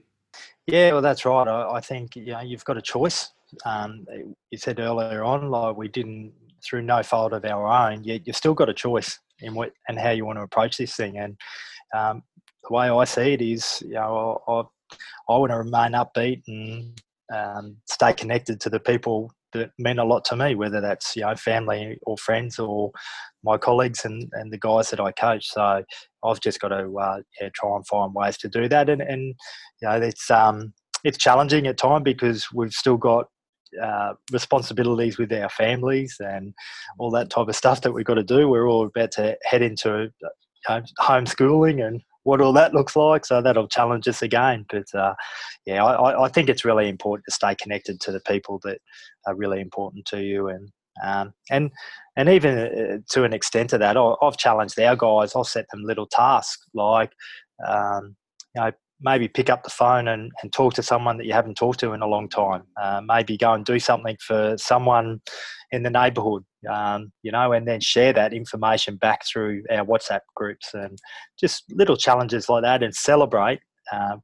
Yeah, 0.66 0.92
well, 0.92 1.02
that's 1.02 1.24
right. 1.24 1.46
I, 1.46 1.70
I 1.74 1.80
think 1.80 2.16
you 2.16 2.26
know, 2.26 2.40
you've 2.40 2.64
got 2.64 2.76
a 2.76 2.82
choice. 2.82 3.30
Um, 3.64 4.06
you 4.50 4.58
said 4.58 4.80
earlier 4.80 5.24
on, 5.24 5.50
like 5.50 5.76
we 5.76 5.88
didn't, 5.88 6.32
through 6.64 6.82
no 6.82 7.02
fault 7.02 7.32
of 7.32 7.44
our 7.44 7.66
own, 7.66 8.04
Yet 8.04 8.26
you've 8.26 8.36
still 8.36 8.54
got 8.54 8.68
a 8.68 8.74
choice 8.74 9.18
in 9.40 9.54
what 9.54 9.72
and 9.88 9.98
how 9.98 10.10
you 10.10 10.26
want 10.26 10.38
to 10.38 10.42
approach 10.42 10.76
this 10.76 10.94
thing. 10.94 11.16
And 11.18 11.36
um, 11.96 12.22
the 12.68 12.74
way 12.74 12.90
I 12.90 13.04
see 13.04 13.32
it 13.32 13.40
is, 13.40 13.82
you 13.82 13.94
know, 13.94 14.42
I, 14.46 14.62
I 15.32 15.38
want 15.38 15.52
to 15.52 15.58
remain 15.58 15.92
upbeat 15.92 16.42
and 16.48 17.00
um, 17.34 17.76
stay 17.86 18.12
connected 18.12 18.60
to 18.60 18.70
the 18.70 18.80
people 18.80 19.32
that 19.52 19.70
meant 19.78 19.98
a 19.98 20.04
lot 20.04 20.24
to 20.26 20.36
me, 20.36 20.54
whether 20.54 20.80
that's 20.80 21.16
you 21.16 21.22
know 21.22 21.34
family 21.34 21.98
or 22.02 22.16
friends 22.18 22.58
or 22.58 22.92
my 23.42 23.56
colleagues 23.56 24.04
and, 24.04 24.30
and 24.32 24.52
the 24.52 24.58
guys 24.58 24.90
that 24.90 25.00
I 25.00 25.12
coach. 25.12 25.48
So 25.48 25.82
I've 26.24 26.40
just 26.40 26.60
got 26.60 26.68
to 26.68 26.98
uh, 26.98 27.20
yeah, 27.40 27.48
try 27.54 27.74
and 27.74 27.86
find 27.86 28.14
ways 28.14 28.36
to 28.38 28.48
do 28.48 28.68
that, 28.68 28.88
and, 28.88 29.02
and 29.02 29.34
you 29.82 29.88
know 29.88 29.96
it's 29.96 30.30
um, 30.30 30.72
it's 31.04 31.18
challenging 31.18 31.66
at 31.66 31.78
time 31.78 32.02
because 32.02 32.46
we've 32.52 32.72
still 32.72 32.96
got 32.96 33.26
uh, 33.82 34.14
responsibilities 34.32 35.18
with 35.18 35.32
our 35.32 35.48
families 35.48 36.16
and 36.20 36.52
all 36.98 37.10
that 37.10 37.30
type 37.30 37.48
of 37.48 37.56
stuff 37.56 37.80
that 37.82 37.92
we've 37.92 38.04
got 38.04 38.14
to 38.14 38.24
do. 38.24 38.48
We're 38.48 38.68
all 38.68 38.86
about 38.86 39.12
to 39.12 39.36
head 39.44 39.62
into 39.62 40.12
uh, 40.68 40.80
homeschooling 41.00 41.86
and 41.86 42.02
what 42.24 42.40
all 42.40 42.52
that 42.52 42.74
looks 42.74 42.96
like. 42.96 43.24
So 43.24 43.40
that'll 43.40 43.68
challenge 43.68 44.06
us 44.08 44.22
again. 44.22 44.66
But 44.68 44.92
uh, 44.94 45.14
yeah, 45.66 45.84
I, 45.84 46.24
I, 46.24 46.28
think 46.28 46.48
it's 46.48 46.64
really 46.64 46.88
important 46.88 47.24
to 47.26 47.34
stay 47.34 47.54
connected 47.54 48.00
to 48.00 48.12
the 48.12 48.20
people 48.20 48.60
that 48.64 48.78
are 49.26 49.34
really 49.34 49.60
important 49.60 50.06
to 50.06 50.22
you, 50.22 50.48
and 50.48 50.70
um, 51.02 51.32
and 51.50 51.70
and 52.16 52.28
even 52.28 52.58
uh, 52.58 52.98
to 53.10 53.24
an 53.24 53.32
extent 53.32 53.72
of 53.72 53.80
that, 53.80 53.96
I've 53.96 54.36
challenged 54.36 54.78
our 54.78 54.96
guys. 54.96 55.34
I've 55.34 55.46
set 55.46 55.66
them 55.70 55.84
little 55.84 56.06
tasks 56.06 56.66
like. 56.74 57.12
Um, 57.66 58.16
you 58.54 58.62
know, 58.62 58.72
maybe 59.00 59.28
pick 59.28 59.48
up 59.48 59.62
the 59.62 59.70
phone 59.70 60.08
and, 60.08 60.30
and 60.42 60.52
talk 60.52 60.74
to 60.74 60.82
someone 60.82 61.16
that 61.16 61.26
you 61.26 61.32
haven't 61.32 61.56
talked 61.56 61.80
to 61.80 61.92
in 61.92 62.02
a 62.02 62.06
long 62.06 62.28
time. 62.28 62.62
Uh, 62.80 63.00
maybe 63.04 63.36
go 63.36 63.52
and 63.52 63.64
do 63.64 63.78
something 63.78 64.16
for 64.20 64.56
someone 64.58 65.20
in 65.72 65.82
the 65.82 65.90
neighbourhood, 65.90 66.44
um, 66.68 67.12
you 67.22 67.30
know, 67.30 67.52
and 67.52 67.66
then 67.66 67.80
share 67.80 68.12
that 68.12 68.32
information 68.32 68.96
back 68.96 69.20
through 69.26 69.62
our 69.70 69.84
WhatsApp 69.84 70.20
groups 70.34 70.74
and 70.74 70.98
just 71.38 71.64
little 71.72 71.96
challenges 71.96 72.48
like 72.48 72.62
that 72.62 72.82
and 72.82 72.94
celebrate. 72.94 73.60
Uh, 73.92 74.16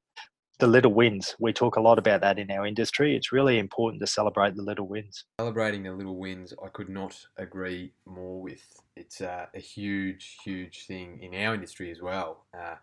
the 0.58 0.66
little 0.66 0.92
wins. 0.92 1.34
We 1.38 1.52
talk 1.52 1.76
a 1.76 1.80
lot 1.80 1.98
about 1.98 2.22
that 2.22 2.38
in 2.38 2.50
our 2.50 2.66
industry. 2.66 3.14
It's 3.14 3.30
really 3.30 3.58
important 3.58 4.00
to 4.00 4.06
celebrate 4.06 4.56
the 4.56 4.62
little 4.62 4.88
wins. 4.88 5.24
Celebrating 5.38 5.82
the 5.82 5.92
little 5.92 6.16
wins, 6.16 6.54
I 6.64 6.68
could 6.68 6.88
not 6.88 7.14
agree 7.36 7.92
more 8.06 8.40
with. 8.40 8.64
It's 8.96 9.20
uh, 9.20 9.46
a 9.54 9.60
huge, 9.60 10.38
huge 10.42 10.86
thing 10.86 11.20
in 11.20 11.34
our 11.34 11.54
industry 11.54 11.90
as 11.90 12.00
well. 12.00 12.46
Uh, 12.58 12.76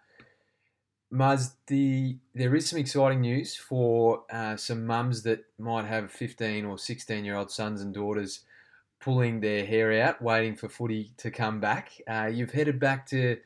Muzz, 1.11 1.53
the 1.67 2.17
there 2.33 2.55
is 2.55 2.69
some 2.69 2.79
exciting 2.79 3.21
news 3.21 3.55
for 3.55 4.23
uh, 4.31 4.55
some 4.55 4.85
mums 4.85 5.21
that 5.23 5.45
might 5.59 5.85
have 5.85 6.11
15 6.11 6.65
or 6.65 6.77
16 6.77 7.23
year 7.23 7.35
old 7.35 7.51
sons 7.51 7.81
and 7.81 7.93
daughters 7.93 8.41
pulling 9.03 9.41
their 9.41 9.65
hair 9.65 10.01
out, 10.01 10.21
waiting 10.21 10.55
for 10.55 10.69
footy 10.69 11.11
to 11.17 11.29
come 11.29 11.59
back. 11.59 11.91
Uh, 12.07 12.29
you've 12.31 12.51
headed 12.51 12.79
back 12.79 13.05
to 13.07 13.37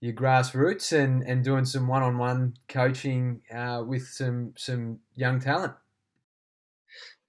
your 0.00 0.12
grassroots 0.12 0.92
and, 0.92 1.22
and 1.22 1.44
doing 1.44 1.64
some 1.64 1.88
one 1.88 2.02
on 2.02 2.18
one 2.18 2.54
coaching 2.68 3.40
uh, 3.52 3.82
with 3.86 4.06
some 4.06 4.52
some 4.56 4.98
young 5.14 5.40
talent. 5.40 5.72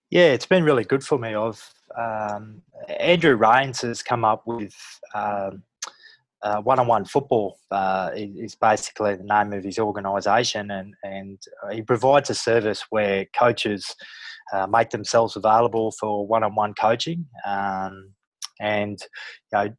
Yeah, 0.09 0.27
it's 0.27 0.45
been 0.45 0.63
really 0.63 0.83
good 0.83 1.03
for 1.03 1.17
me. 1.17 1.33
I've 1.33 1.73
um, 1.97 2.61
Andrew 2.99 3.35
Rains 3.35 3.81
has 3.81 4.03
come 4.03 4.23
up 4.23 4.43
with. 4.45 4.75
Um, 5.15 5.63
uh, 6.43 6.61
one-on-one 6.61 7.05
football 7.05 7.57
uh, 7.71 8.11
is 8.13 8.55
basically 8.55 9.15
the 9.15 9.23
name 9.23 9.53
of 9.53 9.63
his 9.63 9.79
organisation, 9.79 10.69
and 10.71 10.93
and 11.03 11.41
he 11.71 11.81
provides 11.81 12.29
a 12.29 12.35
service 12.35 12.83
where 12.89 13.25
coaches 13.37 13.95
uh, 14.53 14.67
make 14.67 14.89
themselves 14.89 15.35
available 15.35 15.91
for 15.99 16.27
one-on-one 16.27 16.73
coaching, 16.79 17.25
um, 17.45 18.11
and 18.59 18.99
you 19.51 19.57
know. 19.59 19.73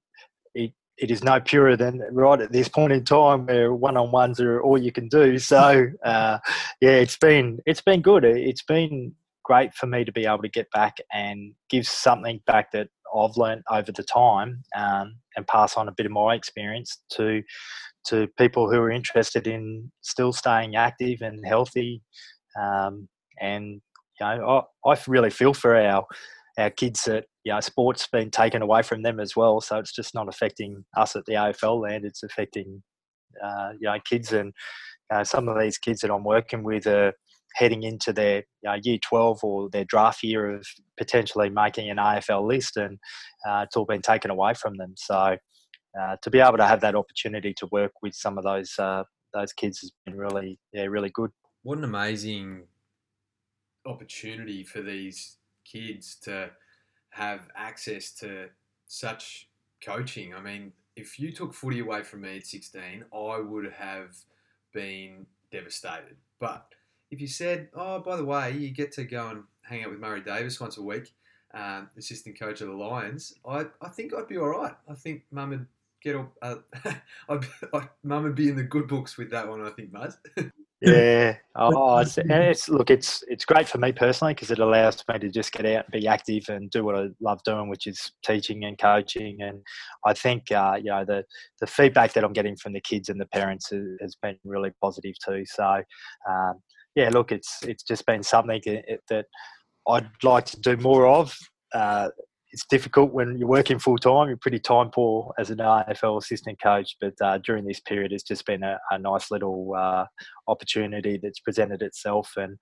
It, 0.57 0.73
it 0.97 1.11
is 1.11 1.25
no 1.25 1.41
purer 1.41 1.77
than 1.77 2.01
right 2.13 2.41
at 2.41 2.53
this 2.53 2.69
point 2.69 2.93
in 2.93 3.05
time 3.05 3.47
where 3.47 3.75
one-on-ones 3.75 4.39
are 4.39 4.63
all 4.63 4.79
you 4.79 4.93
can 4.93 5.09
do. 5.09 5.37
So, 5.41 5.87
uh, 6.05 6.39
yeah, 6.81 6.91
it's 6.91 7.17
been 7.17 7.59
it's 7.67 7.81
been 7.81 8.01
good. 8.01 8.25
It's 8.25 8.63
been 8.63 9.13
great 9.45 9.75
for 9.75 9.87
me 9.87 10.05
to 10.05 10.13
be 10.13 10.27
able 10.27 10.43
to 10.43 10.49
get 10.49 10.71
back 10.71 10.97
and 11.13 11.55
give 11.69 11.87
something 11.87 12.41
back 12.47 12.73
that 12.73 12.89
I've 13.17 13.37
learned 13.37 13.63
over 13.71 13.93
the 13.93 14.03
time 14.03 14.63
um, 14.77 15.17
and 15.37 15.47
pass 15.47 15.77
on 15.77 15.89
a 15.89 15.93
bit 15.93 16.07
of 16.07 16.13
my 16.13 16.35
experience 16.35 17.03
to 17.13 17.43
to 18.07 18.29
people 18.39 18.71
who 18.71 18.79
are 18.79 18.91
interested 18.91 19.47
in 19.47 19.91
still 20.03 20.33
staying 20.33 20.77
active 20.77 21.23
and 21.23 21.45
healthy. 21.47 22.03
Um, 22.61 23.09
and 23.41 23.81
you 24.21 24.27
know, 24.27 24.67
I, 24.85 24.91
I 24.91 24.99
really 25.07 25.31
feel 25.31 25.55
for 25.55 25.77
our 25.77 26.05
our 26.59 26.71
kids 26.71 27.05
that 27.05 27.25
you 27.45 27.53
know 27.53 27.61
sports 27.61 28.07
been 28.07 28.31
taken 28.31 28.63
away 28.63 28.83
from 28.83 29.03
them 29.03 29.21
as 29.21 29.35
well. 29.35 29.61
So 29.61 29.79
it's 29.79 29.93
just 29.93 30.15
not 30.15 30.29
affecting 30.29 30.85
us 30.97 31.17
at 31.17 31.25
the 31.27 31.35
AFL 31.35 31.83
land. 31.83 32.05
It's 32.05 32.23
affecting 32.23 32.83
uh, 33.43 33.73
you 33.79 33.89
know 33.89 33.99
kids 34.05 34.33
and 34.33 34.53
uh, 35.13 35.25
some 35.25 35.49
of 35.49 35.59
these 35.61 35.79
kids 35.79 36.01
that 36.01 36.11
I'm 36.11 36.25
working 36.25 36.63
with 36.63 36.87
are 36.87 37.13
heading 37.55 37.83
into 37.83 38.13
their 38.13 38.39
you 38.63 38.71
know, 38.71 38.77
year 38.83 38.99
12 39.03 39.41
or 39.43 39.71
their 39.71 39.85
draft 39.85 40.23
year 40.23 40.55
of 40.55 40.67
potentially 40.99 41.51
making 41.51 41.91
an 41.91 41.97
AFL 41.97 42.47
list, 42.47 42.77
and 42.77 42.99
uh, 43.49 43.65
it's 43.65 43.77
all 43.77 43.85
been 43.85 44.03
taken 44.03 44.31
away 44.31 44.55
from 44.55 44.77
them. 44.77 44.95
So 44.97 45.37
uh, 46.01 46.17
to 46.23 46.31
be 46.31 46.41
able 46.41 46.59
to 46.59 46.67
have 46.67 46.81
that 46.81 46.95
opportunity 46.95 47.55
to 47.59 47.69
work 47.71 47.93
with 48.03 48.15
some 48.15 48.39
of 48.39 48.45
those 48.45 48.73
uh, 48.79 49.05
those 49.33 49.53
kids 49.53 49.81
has 49.81 49.93
been 50.05 50.17
really 50.17 50.59
yeah 50.73 50.85
really 50.85 51.11
good. 51.11 51.31
What 51.63 51.79
an 51.79 51.85
amazing 51.85 52.65
opportunity 53.87 54.65
for 54.65 54.83
these 54.83 55.37
kids 55.65 56.17
to 56.25 56.51
have 57.11 57.49
access 57.57 58.13
to 58.13 58.49
such 58.87 59.49
coaching. 59.85 60.35
I 60.35 60.41
mean, 60.41 60.73
if 60.97 61.19
you 61.19 61.33
took 61.33 61.55
footy 61.55 61.81
away 61.81 62.03
from 62.03 62.23
me 62.23 62.37
at 62.37 62.47
16, 62.47 63.05
I 63.13 63.39
would 63.39 63.73
have 63.73 64.17
been 64.73 65.27
devastated. 65.51 66.17
But 66.41 66.74
if 67.11 67.21
you 67.21 67.29
said, 67.29 67.69
"Oh, 67.75 68.01
by 68.01 68.17
the 68.17 68.25
way, 68.25 68.53
you 68.53 68.71
get 68.71 68.93
to 68.93 69.05
go 69.05 69.29
and 69.29 69.43
hang 69.63 69.85
out 69.85 69.91
with 69.91 70.01
Murray 70.01 70.21
Davis 70.21 70.61
once 70.61 70.79
a 70.79 70.83
week, 70.83 71.13
um, 71.53 71.89
assistant 71.97 72.39
coach 72.39 72.61
of 72.61 72.69
the 72.69 72.75
Lions," 72.75 73.35
I, 73.47 73.67
I 73.81 73.89
think 73.89 74.15
I'd 74.15 74.29
be 74.29 74.39
all 74.39 74.49
right. 74.49 74.75
I 74.89 74.95
think 74.95 75.23
Mum 75.31 75.51
would 75.51 75.67
get 76.03 76.17
all, 76.17 76.33
uh, 76.43 76.57
I'd, 77.29 77.89
Mum 78.03 78.25
would 78.25 78.35
be 78.35 78.49
in 78.49 78.57
the 78.57 78.63
good 78.63 78.87
books 78.87 79.17
with 79.17 79.31
that 79.31 79.49
one. 79.49 79.63
I 79.63 79.71
think, 79.71 79.93
Muzz. 79.93 80.17
yeah. 80.81 81.37
Oh, 81.57 81.99
it's, 81.99 82.19
it's, 82.19 82.69
look, 82.69 82.91
it's 82.91 83.23
it's 83.29 83.45
great 83.45 83.69
for 83.69 83.79
me 83.79 83.93
personally 83.93 84.35
because 84.35 84.51
it 84.51 84.59
allows 84.59 85.05
me 85.09 85.21
to 85.21 85.29
just 85.29 85.53
get 85.53 85.65
out 85.67 85.85
and 85.85 85.93
be 85.93 86.09
active 86.09 86.49
and 86.49 86.69
do 86.69 86.85
what 86.85 86.97
I 86.97 87.11
love 87.21 87.41
doing, 87.45 87.69
which 87.69 87.87
is 87.87 88.11
teaching 88.25 88.65
and 88.65 88.77
coaching. 88.77 89.41
And 89.41 89.61
I 90.05 90.15
think 90.15 90.51
uh, 90.51 90.75
you 90.77 90.91
know 90.91 91.05
the 91.05 91.25
the 91.61 91.69
feedback 91.69 92.13
that 92.15 92.25
I'm 92.25 92.33
getting 92.33 92.57
from 92.57 92.73
the 92.73 92.81
kids 92.81 93.09
and 93.09 93.21
the 93.21 93.27
parents 93.27 93.71
has, 93.71 93.85
has 94.01 94.17
been 94.21 94.37
really 94.45 94.73
positive 94.83 95.15
too. 95.25 95.45
So 95.47 95.81
um, 96.29 96.61
yeah, 96.95 97.09
look, 97.11 97.33
it's 97.33 97.59
it's 97.63 97.83
just 97.83 98.07
been 98.07 98.23
something 98.23 98.61
that 99.09 99.27
I'd 99.89 100.09
like 100.23 100.47
to 100.47 100.61
do 100.61 100.77
more 100.77 101.07
of. 101.07 101.37
Uh, 101.73 102.09
it's 102.55 102.67
difficult 102.67 103.13
when 103.13 103.37
you're 103.37 103.49
working 103.49 103.81
full 103.81 103.99
time. 103.99 104.29
You're 104.29 104.37
pretty 104.37 104.61
time 104.61 104.89
poor 104.91 105.35
as 105.41 105.51
an 105.51 105.59
AFL 105.59 106.19
assistant 106.19 106.63
coach, 106.63 106.97
but 107.01 107.15
uh, 107.21 107.39
during 107.39 107.65
this 107.65 107.81
period, 107.81 108.13
it's 108.13 108.23
just 108.23 108.47
been 108.47 108.63
a, 108.63 108.79
a 108.93 108.99
nice 108.99 109.33
little 109.33 109.75
uh, 109.77 110.05
opportunity 110.47 111.19
that's 111.21 111.41
presented 111.41 111.83
itself, 111.83 112.31
and 112.37 112.57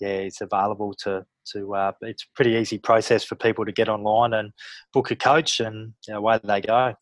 yeah, 0.00 0.08
it's 0.08 0.42
available 0.42 0.92
to 1.04 1.24
to. 1.52 1.74
Uh, 1.74 1.92
it's 2.02 2.24
a 2.24 2.36
pretty 2.36 2.52
easy 2.56 2.76
process 2.76 3.24
for 3.24 3.36
people 3.36 3.64
to 3.64 3.72
get 3.72 3.88
online 3.88 4.34
and 4.34 4.52
book 4.92 5.10
a 5.10 5.16
coach, 5.16 5.60
and 5.60 5.94
away 6.10 6.38
they 6.44 6.60
go. 6.60 6.94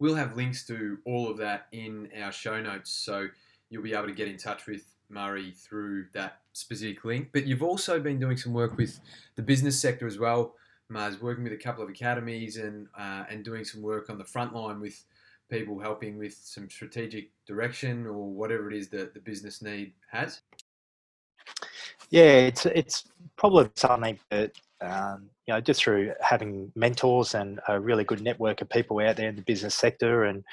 We'll 0.00 0.14
have 0.14 0.36
links 0.36 0.64
to 0.68 0.96
all 1.04 1.30
of 1.30 1.36
that 1.36 1.66
in 1.72 2.08
our 2.22 2.32
show 2.32 2.62
notes, 2.62 2.92
so 2.92 3.28
you'll 3.68 3.82
be 3.82 3.92
able 3.92 4.06
to 4.06 4.14
get 4.14 4.28
in 4.28 4.38
touch 4.38 4.66
with 4.66 4.86
Murray 5.10 5.52
through 5.52 6.06
that 6.12 6.40
specific 6.52 7.04
link. 7.04 7.28
But 7.32 7.46
you've 7.46 7.62
also 7.62 8.00
been 8.00 8.18
doing 8.18 8.36
some 8.36 8.52
work 8.52 8.76
with 8.76 9.00
the 9.36 9.42
business 9.42 9.80
sector 9.80 10.06
as 10.06 10.18
well, 10.18 10.54
Muzz, 10.90 11.20
working 11.20 11.44
with 11.44 11.52
a 11.52 11.56
couple 11.56 11.82
of 11.82 11.90
academies 11.90 12.56
and 12.56 12.86
uh, 12.98 13.24
and 13.28 13.44
doing 13.44 13.64
some 13.64 13.82
work 13.82 14.10
on 14.10 14.18
the 14.18 14.24
front 14.24 14.54
line 14.54 14.80
with 14.80 15.04
people 15.50 15.78
helping 15.78 16.18
with 16.18 16.34
some 16.34 16.68
strategic 16.68 17.30
direction 17.46 18.06
or 18.06 18.28
whatever 18.30 18.70
it 18.70 18.76
is 18.76 18.88
that 18.88 19.14
the 19.14 19.20
business 19.20 19.62
need 19.62 19.92
has. 20.10 20.42
Yeah, 22.10 22.22
it's 22.22 22.66
it's 22.66 23.04
probably 23.36 23.70
something 23.74 24.18
that 24.30 24.52
um, 24.80 25.28
you 25.46 25.54
know 25.54 25.60
just 25.60 25.82
through 25.82 26.12
having 26.20 26.72
mentors 26.74 27.34
and 27.34 27.60
a 27.68 27.78
really 27.78 28.04
good 28.04 28.22
network 28.22 28.60
of 28.60 28.68
people 28.68 29.00
out 29.00 29.16
there 29.16 29.28
in 29.28 29.36
the 29.36 29.42
business 29.42 29.74
sector, 29.74 30.24
and 30.24 30.44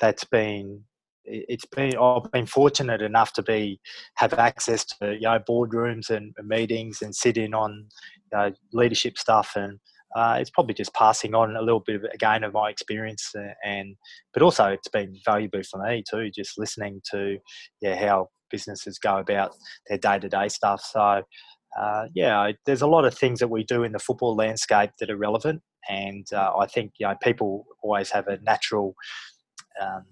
that's 0.00 0.24
been 0.24 0.82
it's 1.24 1.64
been 1.66 1.96
I've 1.96 2.30
been 2.32 2.46
fortunate 2.46 3.02
enough 3.02 3.32
to 3.34 3.42
be 3.42 3.80
have 4.16 4.34
access 4.34 4.84
to 4.84 5.14
you 5.14 5.22
know 5.22 5.38
boardrooms 5.48 6.10
and 6.10 6.34
meetings 6.42 7.02
and 7.02 7.14
sit 7.14 7.36
in 7.36 7.54
on 7.54 7.88
you 8.32 8.38
know, 8.38 8.52
leadership 8.72 9.18
stuff 9.18 9.52
and 9.56 9.78
uh, 10.16 10.36
it's 10.38 10.50
probably 10.50 10.74
just 10.74 10.94
passing 10.94 11.34
on 11.34 11.56
a 11.56 11.62
little 11.62 11.80
bit 11.80 11.96
of 11.96 12.04
again 12.12 12.44
of 12.44 12.52
my 12.52 12.70
experience 12.70 13.32
and 13.64 13.96
but 14.32 14.42
also 14.42 14.66
it's 14.66 14.88
been 14.88 15.16
valuable 15.24 15.62
for 15.68 15.82
me 15.82 16.02
too 16.08 16.30
just 16.30 16.58
listening 16.58 17.00
to 17.10 17.38
yeah 17.80 17.96
how 17.96 18.28
businesses 18.50 18.98
go 18.98 19.18
about 19.18 19.52
their 19.88 19.98
day-to-day 19.98 20.48
stuff. 20.48 20.80
So 20.80 21.22
uh, 21.80 22.04
yeah 22.14 22.52
there's 22.66 22.82
a 22.82 22.86
lot 22.86 23.04
of 23.04 23.16
things 23.16 23.40
that 23.40 23.48
we 23.48 23.64
do 23.64 23.82
in 23.82 23.92
the 23.92 23.98
football 23.98 24.36
landscape 24.36 24.90
that 25.00 25.10
are 25.10 25.16
relevant 25.16 25.62
and 25.88 26.26
uh, 26.32 26.52
I 26.56 26.66
think 26.66 26.92
you 26.98 27.06
know 27.06 27.14
people 27.22 27.66
always 27.82 28.10
have 28.10 28.28
a 28.28 28.38
natural 28.42 28.94
um, 29.80 30.04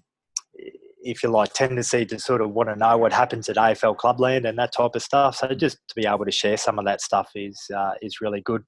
if 1.02 1.22
you 1.22 1.28
like, 1.28 1.52
tendency 1.52 2.04
to 2.06 2.18
sort 2.18 2.40
of 2.40 2.50
want 2.50 2.68
to 2.68 2.76
know 2.76 2.96
what 2.96 3.12
happens 3.12 3.48
at 3.48 3.56
AFL 3.56 3.96
Clubland 3.96 4.46
and 4.48 4.58
that 4.58 4.72
type 4.72 4.94
of 4.94 5.02
stuff. 5.02 5.36
So 5.36 5.48
just 5.54 5.78
to 5.88 5.94
be 5.94 6.06
able 6.06 6.24
to 6.24 6.30
share 6.30 6.56
some 6.56 6.78
of 6.78 6.84
that 6.84 7.00
stuff 7.00 7.30
is 7.34 7.60
uh, 7.76 7.92
is 8.02 8.20
really 8.20 8.40
good. 8.40 8.62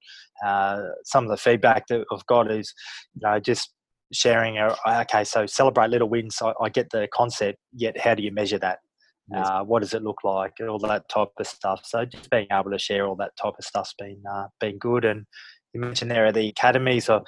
Uh, 0.44 0.82
some 1.04 1.24
of 1.24 1.30
the 1.30 1.36
feedback 1.36 1.86
that 1.88 2.04
I've 2.12 2.26
got 2.26 2.50
is, 2.50 2.72
you 3.14 3.20
know, 3.22 3.38
just 3.40 3.72
sharing. 4.12 4.58
Uh, 4.58 4.74
okay, 4.86 5.24
so 5.24 5.46
celebrate 5.46 5.90
little 5.90 6.08
wins. 6.08 6.38
I, 6.42 6.52
I 6.60 6.68
get 6.68 6.90
the 6.90 7.08
concept. 7.12 7.58
Yet, 7.72 7.98
how 7.98 8.14
do 8.14 8.22
you 8.22 8.32
measure 8.32 8.58
that? 8.58 8.78
Uh, 9.34 9.64
what 9.64 9.80
does 9.80 9.94
it 9.94 10.02
look 10.02 10.18
like? 10.22 10.52
All 10.60 10.78
that 10.80 11.08
type 11.08 11.28
of 11.38 11.46
stuff. 11.46 11.80
So 11.84 12.04
just 12.04 12.28
being 12.28 12.46
able 12.52 12.70
to 12.70 12.78
share 12.78 13.06
all 13.06 13.16
that 13.16 13.32
type 13.40 13.54
of 13.58 13.64
stuff's 13.64 13.94
been 13.98 14.22
uh, 14.30 14.48
been 14.60 14.78
good. 14.78 15.04
And 15.04 15.24
you 15.72 15.80
mentioned 15.80 16.10
there 16.10 16.26
are 16.26 16.32
the 16.32 16.48
academies. 16.48 17.06
So 17.06 17.24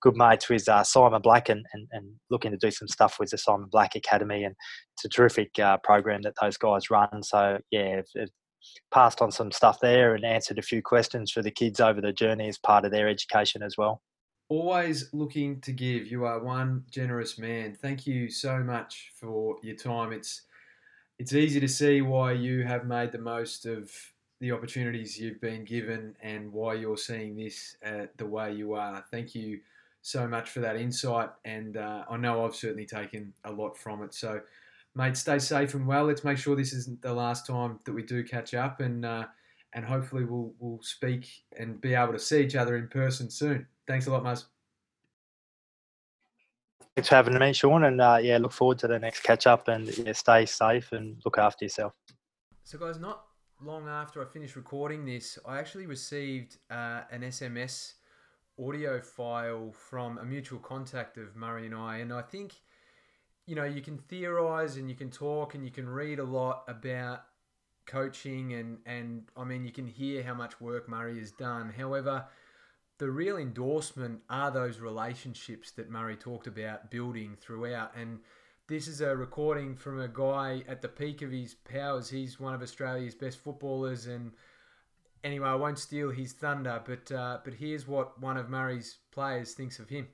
good 0.00 0.16
mates 0.16 0.48
with 0.48 0.68
uh, 0.68 0.84
Simon 0.84 1.22
Black 1.22 1.48
and, 1.48 1.64
and, 1.72 1.88
and, 1.92 2.14
looking 2.30 2.50
to 2.50 2.56
do 2.56 2.70
some 2.70 2.88
stuff 2.88 3.18
with 3.18 3.30
the 3.30 3.38
Simon 3.38 3.68
Black 3.70 3.96
Academy. 3.96 4.44
And 4.44 4.54
it's 4.94 5.04
a 5.04 5.08
terrific 5.08 5.58
uh, 5.58 5.78
program 5.78 6.22
that 6.22 6.34
those 6.40 6.56
guys 6.56 6.90
run. 6.90 7.22
So, 7.22 7.58
yeah, 7.70 8.02
passed 8.92 9.20
on 9.20 9.30
some 9.30 9.50
stuff 9.50 9.80
there 9.80 10.14
and 10.14 10.24
answered 10.24 10.58
a 10.58 10.62
few 10.62 10.82
questions 10.82 11.30
for 11.30 11.42
the 11.42 11.50
kids 11.50 11.80
over 11.80 12.00
the 12.00 12.12
journey 12.12 12.48
as 12.48 12.58
part 12.58 12.84
of 12.84 12.90
their 12.90 13.08
education 13.08 13.62
as 13.62 13.76
well. 13.76 14.02
Always 14.48 15.12
looking 15.12 15.60
to 15.62 15.72
give. 15.72 16.06
You 16.06 16.24
are 16.24 16.42
one 16.42 16.84
generous 16.90 17.38
man. 17.38 17.74
Thank 17.74 18.06
you 18.06 18.30
so 18.30 18.58
much 18.60 19.12
for 19.14 19.56
your 19.62 19.76
time. 19.76 20.12
It's 20.12 20.42
it's 21.18 21.34
easy 21.34 21.58
to 21.58 21.68
see 21.68 22.00
why 22.00 22.32
you 22.32 22.62
have 22.62 22.86
made 22.86 23.10
the 23.10 23.18
most 23.18 23.66
of 23.66 23.90
the 24.40 24.52
opportunities 24.52 25.18
you've 25.18 25.40
been 25.40 25.64
given 25.64 26.14
and 26.22 26.52
why 26.52 26.74
you're 26.74 26.96
seeing 26.96 27.34
this 27.34 27.76
uh, 27.84 28.06
the 28.16 28.26
way 28.26 28.54
you 28.54 28.74
are. 28.74 29.04
Thank 29.10 29.34
you 29.34 29.58
so 30.02 30.26
much 30.26 30.50
for 30.50 30.60
that 30.60 30.76
insight, 30.76 31.30
and 31.44 31.76
uh, 31.76 32.04
I 32.08 32.16
know 32.16 32.44
I've 32.44 32.54
certainly 32.54 32.86
taken 32.86 33.32
a 33.44 33.52
lot 33.52 33.76
from 33.76 34.02
it. 34.02 34.14
So, 34.14 34.40
mate, 34.94 35.16
stay 35.16 35.38
safe 35.38 35.74
and 35.74 35.86
well. 35.86 36.04
Let's 36.04 36.24
make 36.24 36.38
sure 36.38 36.56
this 36.56 36.72
isn't 36.72 37.02
the 37.02 37.12
last 37.12 37.46
time 37.46 37.78
that 37.84 37.92
we 37.92 38.02
do 38.02 38.24
catch 38.24 38.54
up, 38.54 38.80
and 38.80 39.04
uh, 39.04 39.26
and 39.74 39.84
hopefully 39.84 40.24
we'll 40.24 40.52
we'll 40.58 40.82
speak 40.82 41.28
and 41.58 41.80
be 41.80 41.94
able 41.94 42.12
to 42.12 42.18
see 42.18 42.42
each 42.42 42.56
other 42.56 42.76
in 42.76 42.88
person 42.88 43.30
soon. 43.30 43.66
Thanks 43.86 44.06
a 44.06 44.12
lot, 44.12 44.24
Muzz. 44.24 44.44
Thanks 46.96 47.10
for 47.10 47.14
having 47.14 47.38
me, 47.38 47.52
Sean, 47.52 47.84
and 47.84 48.00
uh, 48.00 48.18
yeah, 48.20 48.38
look 48.38 48.52
forward 48.52 48.78
to 48.80 48.88
the 48.88 48.98
next 48.98 49.22
catch 49.22 49.46
up, 49.46 49.68
and 49.68 49.96
yeah, 49.98 50.12
stay 50.12 50.46
safe 50.46 50.92
and 50.92 51.16
look 51.24 51.38
after 51.38 51.64
yourself. 51.64 51.92
So, 52.64 52.78
guys, 52.78 52.98
not 52.98 53.24
long 53.60 53.88
after 53.88 54.22
I 54.22 54.24
finished 54.26 54.56
recording 54.56 55.04
this, 55.04 55.38
I 55.46 55.58
actually 55.58 55.86
received 55.86 56.56
uh, 56.70 57.02
an 57.10 57.22
SMS 57.22 57.94
audio 58.60 59.00
file 59.00 59.72
from 59.72 60.18
a 60.18 60.24
mutual 60.24 60.58
contact 60.58 61.16
of 61.16 61.36
Murray 61.36 61.66
and 61.66 61.74
I, 61.74 61.98
and 61.98 62.12
I 62.12 62.22
think 62.22 62.54
you 63.46 63.54
know 63.54 63.64
you 63.64 63.80
can 63.80 63.98
theorize 63.98 64.76
and 64.76 64.88
you 64.88 64.96
can 64.96 65.10
talk 65.10 65.54
and 65.54 65.64
you 65.64 65.70
can 65.70 65.88
read 65.88 66.18
a 66.18 66.24
lot 66.24 66.64
about 66.68 67.24
coaching 67.86 68.52
and 68.52 68.78
and 68.84 69.24
I 69.36 69.44
mean 69.44 69.64
you 69.64 69.72
can 69.72 69.86
hear 69.86 70.22
how 70.22 70.34
much 70.34 70.60
work 70.60 70.88
Murray 70.88 71.18
has 71.18 71.32
done. 71.32 71.72
However, 71.76 72.26
the 72.98 73.10
real 73.10 73.36
endorsement 73.36 74.20
are 74.28 74.50
those 74.50 74.80
relationships 74.80 75.70
that 75.72 75.90
Murray 75.90 76.16
talked 76.16 76.46
about 76.46 76.90
building 76.90 77.36
throughout 77.40 77.92
and 77.96 78.18
this 78.68 78.86
is 78.86 79.00
a 79.00 79.16
recording 79.16 79.74
from 79.76 79.98
a 79.98 80.08
guy 80.08 80.62
at 80.68 80.82
the 80.82 80.88
peak 80.88 81.22
of 81.22 81.30
his 81.30 81.54
powers. 81.54 82.10
He's 82.10 82.38
one 82.38 82.52
of 82.52 82.60
Australia's 82.60 83.14
best 83.14 83.38
footballers 83.38 84.06
and 84.06 84.32
anyway, 85.24 85.48
I 85.48 85.54
won't 85.54 85.78
steal 85.78 86.10
his 86.10 86.32
thunder, 86.32 86.80
but 86.84 87.10
uh, 87.12 87.38
but 87.44 87.54
here's 87.54 87.86
what 87.86 88.20
one 88.20 88.36
of 88.36 88.48
Murray's 88.48 88.98
players 89.10 89.52
thinks 89.52 89.78
of 89.78 89.88
him. 89.88 90.08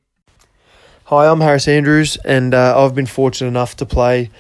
Hi, 1.05 1.27
I'm 1.27 1.41
Harris 1.41 1.69
Andrews, 1.69 2.17
and 2.25 2.55
uh, 2.55 2.83
I've 2.83 2.95
been 2.95 3.07
fortunate 3.07 3.49
enough 3.49 3.77
to 3.77 3.87
play 3.87 4.31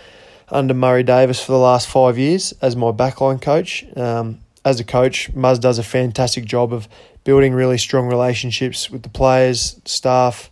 under 0.48 0.74
Murray 0.74 1.03
Davis 1.03 1.42
for 1.44 1.53
the 1.53 1.59
last 1.59 1.88
five 1.88 2.18
years 2.18 2.53
as 2.62 2.77
my 2.77 2.90
backline 2.90 3.40
coach. 3.40 3.85
Um, 3.96 4.40
as 4.64 4.81
a 4.81 4.85
coach, 4.85 5.31
Muzz 5.35 5.61
does 5.61 5.79
a 5.79 5.83
fantastic 5.83 6.46
job 6.46 6.72
of 6.72 6.88
building 7.22 7.53
really 7.53 7.79
strong 7.79 8.07
relationships 8.07 8.90
with 8.90 9.03
the 9.03 9.09
players, 9.09 9.81
staff. 9.85 10.50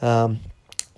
Um, 0.00 0.40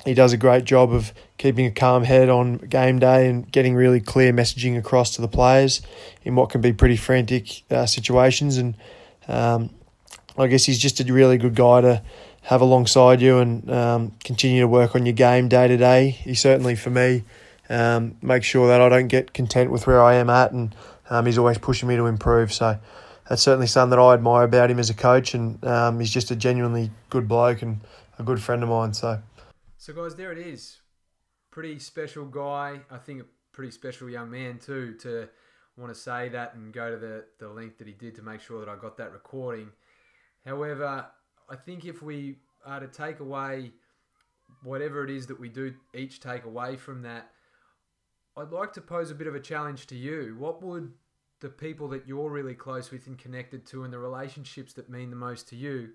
he 0.05 0.15
does 0.15 0.33
a 0.33 0.37
great 0.37 0.65
job 0.65 0.93
of 0.93 1.13
keeping 1.39 1.67
a 1.67 1.71
calm 1.71 2.05
head 2.05 2.29
on 2.29 2.59
game 2.59 2.99
day 2.99 3.29
and 3.29 3.51
getting 3.51 3.75
really 3.75 4.01
clear 4.01 4.33
messaging 4.33 4.79
across 4.79 5.15
to 5.17 5.23
the 5.23 5.29
players 5.29 5.81
in 6.23 6.35
what 6.35 6.51
can 6.51 6.61
be 6.61 6.73
pretty 6.73 6.97
frantic 6.97 7.63
uh, 7.71 7.87
situations. 7.87 8.59
And 8.59 8.77
um, 9.29 9.71
I 10.37 10.47
guess 10.47 10.65
he's 10.65 10.79
just 10.79 11.01
a 11.01 11.13
really 11.13 11.39
good 11.39 11.55
guy 11.55 11.81
to 11.81 12.03
have 12.43 12.61
alongside 12.61 13.23
you 13.23 13.39
and 13.39 13.71
um, 13.71 14.13
continue 14.23 14.61
to 14.61 14.69
work 14.69 14.95
on 14.95 15.07
your 15.07 15.15
game 15.15 15.49
day 15.49 15.69
to 15.69 15.77
day. 15.77 16.11
He 16.11 16.35
certainly, 16.35 16.77
for 16.77 16.91
me, 16.91 17.25
um, 17.71 18.17
makes 18.21 18.47
sure 18.47 18.69
that 18.69 18.83
I 18.83 18.91
don't 18.91 19.09
get 19.09 19.33
content 19.33 19.71
with 19.71 19.87
where 19.87 20.03
I 20.03 20.17
am 20.17 20.29
at, 20.29 20.53
and 20.53 20.75
um, 21.09 21.25
he's 21.25 21.39
always 21.39 21.57
pushing 21.57 21.89
me 21.89 21.97
to 21.97 22.05
improve. 22.05 22.53
So 22.53 22.79
that's 23.27 23.41
certainly 23.41 23.67
something 23.67 23.97
that 23.97 24.03
I 24.03 24.13
admire 24.13 24.45
about 24.45 24.71
him 24.71 24.79
as 24.79 24.91
a 24.91 24.95
coach, 24.95 25.33
and 25.33 25.65
um, 25.65 25.99
he's 25.99 26.11
just 26.11 26.31
a 26.31 26.37
genuinely 26.37 26.91
good 27.09 27.27
bloke 27.27 27.63
and 27.63 27.81
a 28.19 28.23
good 28.23 28.43
friend 28.43 28.63
of 28.63 28.69
mine. 28.69 28.93
So. 28.93 29.21
So, 29.85 29.93
guys, 29.93 30.15
there 30.15 30.33
it 30.33 30.39
is. 30.39 30.81
Pretty 31.51 31.79
special 31.79 32.25
guy. 32.25 32.81
I 32.91 32.97
think 32.97 33.21
a 33.21 33.27
pretty 33.53 33.71
special 33.71 34.09
young 34.09 34.31
man, 34.31 34.59
too, 34.59 34.95
to 35.01 35.29
want 35.77 35.93
to 35.93 36.01
say 36.01 36.31
that 36.31 36.55
and 36.55 36.73
go 36.73 36.91
to 36.91 36.97
the, 36.97 37.27
the 37.39 37.51
length 37.51 37.77
that 37.77 37.87
he 37.87 37.93
did 37.93 38.15
to 38.15 38.23
make 38.23 38.41
sure 38.41 38.61
that 38.61 38.69
I 38.71 38.77
got 38.77 38.97
that 38.97 39.13
recording. 39.13 39.69
However, 40.47 41.05
I 41.51 41.57
think 41.57 41.85
if 41.85 42.01
we 42.01 42.37
are 42.65 42.81
to 42.81 42.89
take 42.89 43.21
away 43.21 43.73
whatever 44.63 45.05
it 45.05 45.11
is 45.11 45.27
that 45.27 45.39
we 45.39 45.51
do 45.51 45.75
each 45.95 46.19
take 46.19 46.47
away 46.47 46.77
from 46.77 47.03
that, 47.03 47.33
I'd 48.39 48.53
like 48.53 48.73
to 48.73 48.81
pose 48.81 49.11
a 49.11 49.15
bit 49.15 49.27
of 49.27 49.35
a 49.35 49.41
challenge 49.41 49.87
to 49.89 49.97
you. 49.97 50.35
What 50.39 50.63
would 50.63 50.95
the 51.41 51.51
people 51.51 51.89
that 51.89 52.09
you're 52.09 52.31
really 52.31 52.55
close 52.55 52.91
with 52.91 53.07
and 53.07 53.19
connected 53.19 53.67
to 53.67 53.85
and 53.85 53.93
the 53.93 53.99
relationships 53.99 54.73
that 54.73 54.89
mean 54.89 55.11
the 55.11 55.17
most 55.17 55.47
to 55.51 55.57
you, 55.57 55.91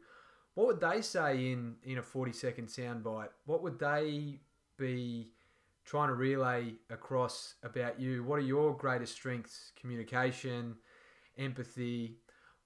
what 0.59 0.67
would 0.67 0.81
they 0.81 1.01
say 1.01 1.53
in 1.53 1.75
in 1.85 1.99
a 1.99 2.03
40 2.03 2.33
second 2.33 2.67
soundbite? 2.67 3.29
What 3.45 3.63
would 3.63 3.79
they 3.79 4.41
be 4.77 5.31
trying 5.85 6.09
to 6.09 6.15
relay 6.15 6.73
across 6.89 7.55
about 7.63 7.97
you? 7.97 8.25
What 8.25 8.39
are 8.39 8.41
your 8.41 8.75
greatest 8.75 9.13
strengths? 9.13 9.71
Communication, 9.79 10.75
empathy. 11.37 12.17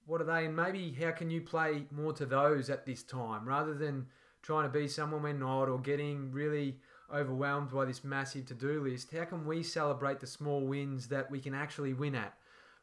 What 0.06 0.20
are 0.20 0.24
they? 0.24 0.46
And 0.46 0.56
maybe 0.56 0.90
how 1.00 1.12
can 1.12 1.30
you 1.30 1.40
play 1.40 1.84
more 1.92 2.12
to 2.14 2.26
those 2.26 2.68
at 2.68 2.84
this 2.84 3.04
time 3.04 3.46
rather 3.46 3.74
than 3.74 4.06
trying 4.42 4.64
to 4.64 4.76
be 4.76 4.88
someone 4.88 5.22
we're 5.22 5.32
not 5.32 5.68
or 5.68 5.78
getting 5.78 6.32
really 6.32 6.80
overwhelmed 7.14 7.70
by 7.70 7.84
this 7.84 8.02
massive 8.02 8.46
to 8.46 8.54
do 8.54 8.82
list? 8.82 9.12
How 9.12 9.24
can 9.24 9.46
we 9.46 9.62
celebrate 9.62 10.18
the 10.18 10.26
small 10.26 10.66
wins 10.66 11.06
that 11.08 11.30
we 11.30 11.38
can 11.38 11.54
actually 11.54 11.92
win 11.92 12.16
at 12.16 12.34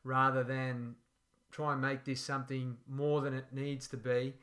rather 0.06 0.46
than 0.46 0.96
try 1.52 1.74
and 1.74 1.82
make 1.82 2.06
this 2.06 2.22
something 2.22 2.78
more 2.88 3.20
than 3.20 3.34
it 3.34 3.48
needs 3.52 3.90
to 3.90 3.98
be? 3.98 4.36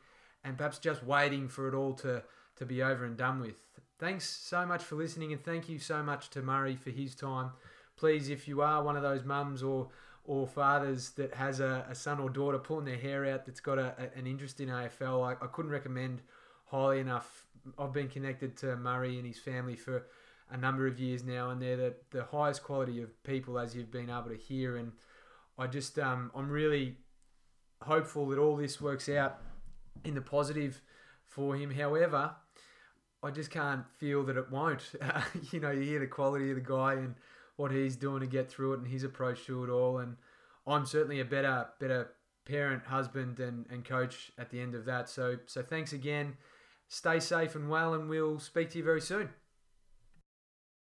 And 0.48 0.56
perhaps 0.56 0.78
just 0.78 1.04
waiting 1.04 1.46
for 1.46 1.68
it 1.68 1.74
all 1.74 1.92
to, 1.92 2.22
to 2.56 2.64
be 2.64 2.82
over 2.82 3.04
and 3.04 3.16
done 3.16 3.38
with. 3.40 3.62
Thanks 3.98 4.26
so 4.26 4.64
much 4.64 4.82
for 4.82 4.96
listening, 4.96 5.32
and 5.32 5.44
thank 5.44 5.68
you 5.68 5.78
so 5.78 6.02
much 6.02 6.30
to 6.30 6.42
Murray 6.42 6.74
for 6.74 6.90
his 6.90 7.14
time. 7.14 7.50
Please, 7.96 8.30
if 8.30 8.48
you 8.48 8.62
are 8.62 8.82
one 8.82 8.96
of 8.96 9.02
those 9.02 9.24
mums 9.24 9.62
or 9.62 9.88
or 10.24 10.46
fathers 10.46 11.11
that 11.11 11.32
has 11.32 11.58
a, 11.58 11.87
a 11.88 11.94
son 11.94 12.20
or 12.20 12.28
daughter 12.28 12.58
pulling 12.58 12.84
their 12.84 12.98
hair 12.98 13.24
out 13.24 13.46
that's 13.46 13.61
got 13.61 13.78
a, 13.78 13.94
a, 13.98 14.18
an 14.18 14.26
interest 14.26 14.61
in 14.61 14.68
AFL, 14.68 15.26
I, 15.26 15.42
I 15.42 15.48
couldn't 15.48 15.70
recommend 15.70 16.20
highly 16.66 17.00
enough. 17.00 17.46
I've 17.78 17.94
been 17.94 18.08
connected 18.08 18.54
to 18.58 18.76
Murray 18.76 19.16
and 19.16 19.26
his 19.26 19.38
family 19.38 19.74
for 19.74 20.06
a 20.50 20.56
number 20.58 20.87
of 20.87 21.00
years 21.00 21.24
now, 21.24 21.48
and 21.48 21.62
they're 21.62 21.78
the, 21.78 21.94
the 22.11 22.24
highest 22.24 22.62
quality 22.62 23.00
of 23.00 23.22
people 23.22 23.58
as 23.58 23.74
you've 23.74 23.90
been 23.90 24.11
able 24.11 24.28
to 24.28 24.37
hear. 24.37 24.76
And 24.76 24.92
I 25.58 25.66
just, 25.66 25.98
um, 25.98 26.30
I'm 26.34 26.50
really 26.50 26.98
hopeful 27.80 28.26
that 28.28 28.38
all 28.38 28.56
this 28.56 28.82
works 28.82 29.08
out 29.08 29.40
in 30.04 30.14
the 30.14 30.20
positive 30.20 30.80
for 31.24 31.56
him. 31.56 31.70
However, 31.70 32.32
I 33.22 33.30
just 33.30 33.50
can't 33.50 33.84
feel 33.98 34.24
that 34.24 34.37
it 34.37 34.50
won't. 34.50 34.82
Uh, 35.00 35.22
you 35.52 35.61
know, 35.61 35.70
you 35.70 35.82
hear 35.82 36.00
the 36.00 36.06
quality 36.06 36.50
of 36.50 36.56
the 36.56 36.62
guy 36.62 36.94
and 36.94 37.14
what 37.56 37.72
he's 37.72 37.96
doing 37.96 38.20
to 38.20 38.26
get 38.26 38.48
through 38.48 38.74
it 38.74 38.78
and 38.78 38.88
his 38.88 39.04
approach 39.04 39.44
to 39.46 39.64
it 39.64 39.70
all. 39.70 39.98
And 39.98 40.16
I'm 40.66 40.87
certainly 40.87 41.20
a 41.20 41.24
better, 41.24 41.66
better 41.80 42.12
parent, 42.44 42.84
husband, 42.87 43.40
and, 43.40 43.66
and 43.70 43.84
coach 43.84 44.32
at 44.38 44.50
the 44.50 44.61
end 44.61 44.74
of 44.74 44.84
that. 44.87 45.08
So, 45.08 45.38
so 45.46 45.62
thanks 45.62 45.92
again. 45.92 46.37
Stay 46.88 47.20
safe 47.20 47.54
and 47.54 47.68
well, 47.68 47.94
and 47.94 48.08
we'll 48.08 48.38
speak 48.38 48.70
to 48.70 48.78
you 48.78 48.84
very 48.84 49.00
soon. 49.00 49.28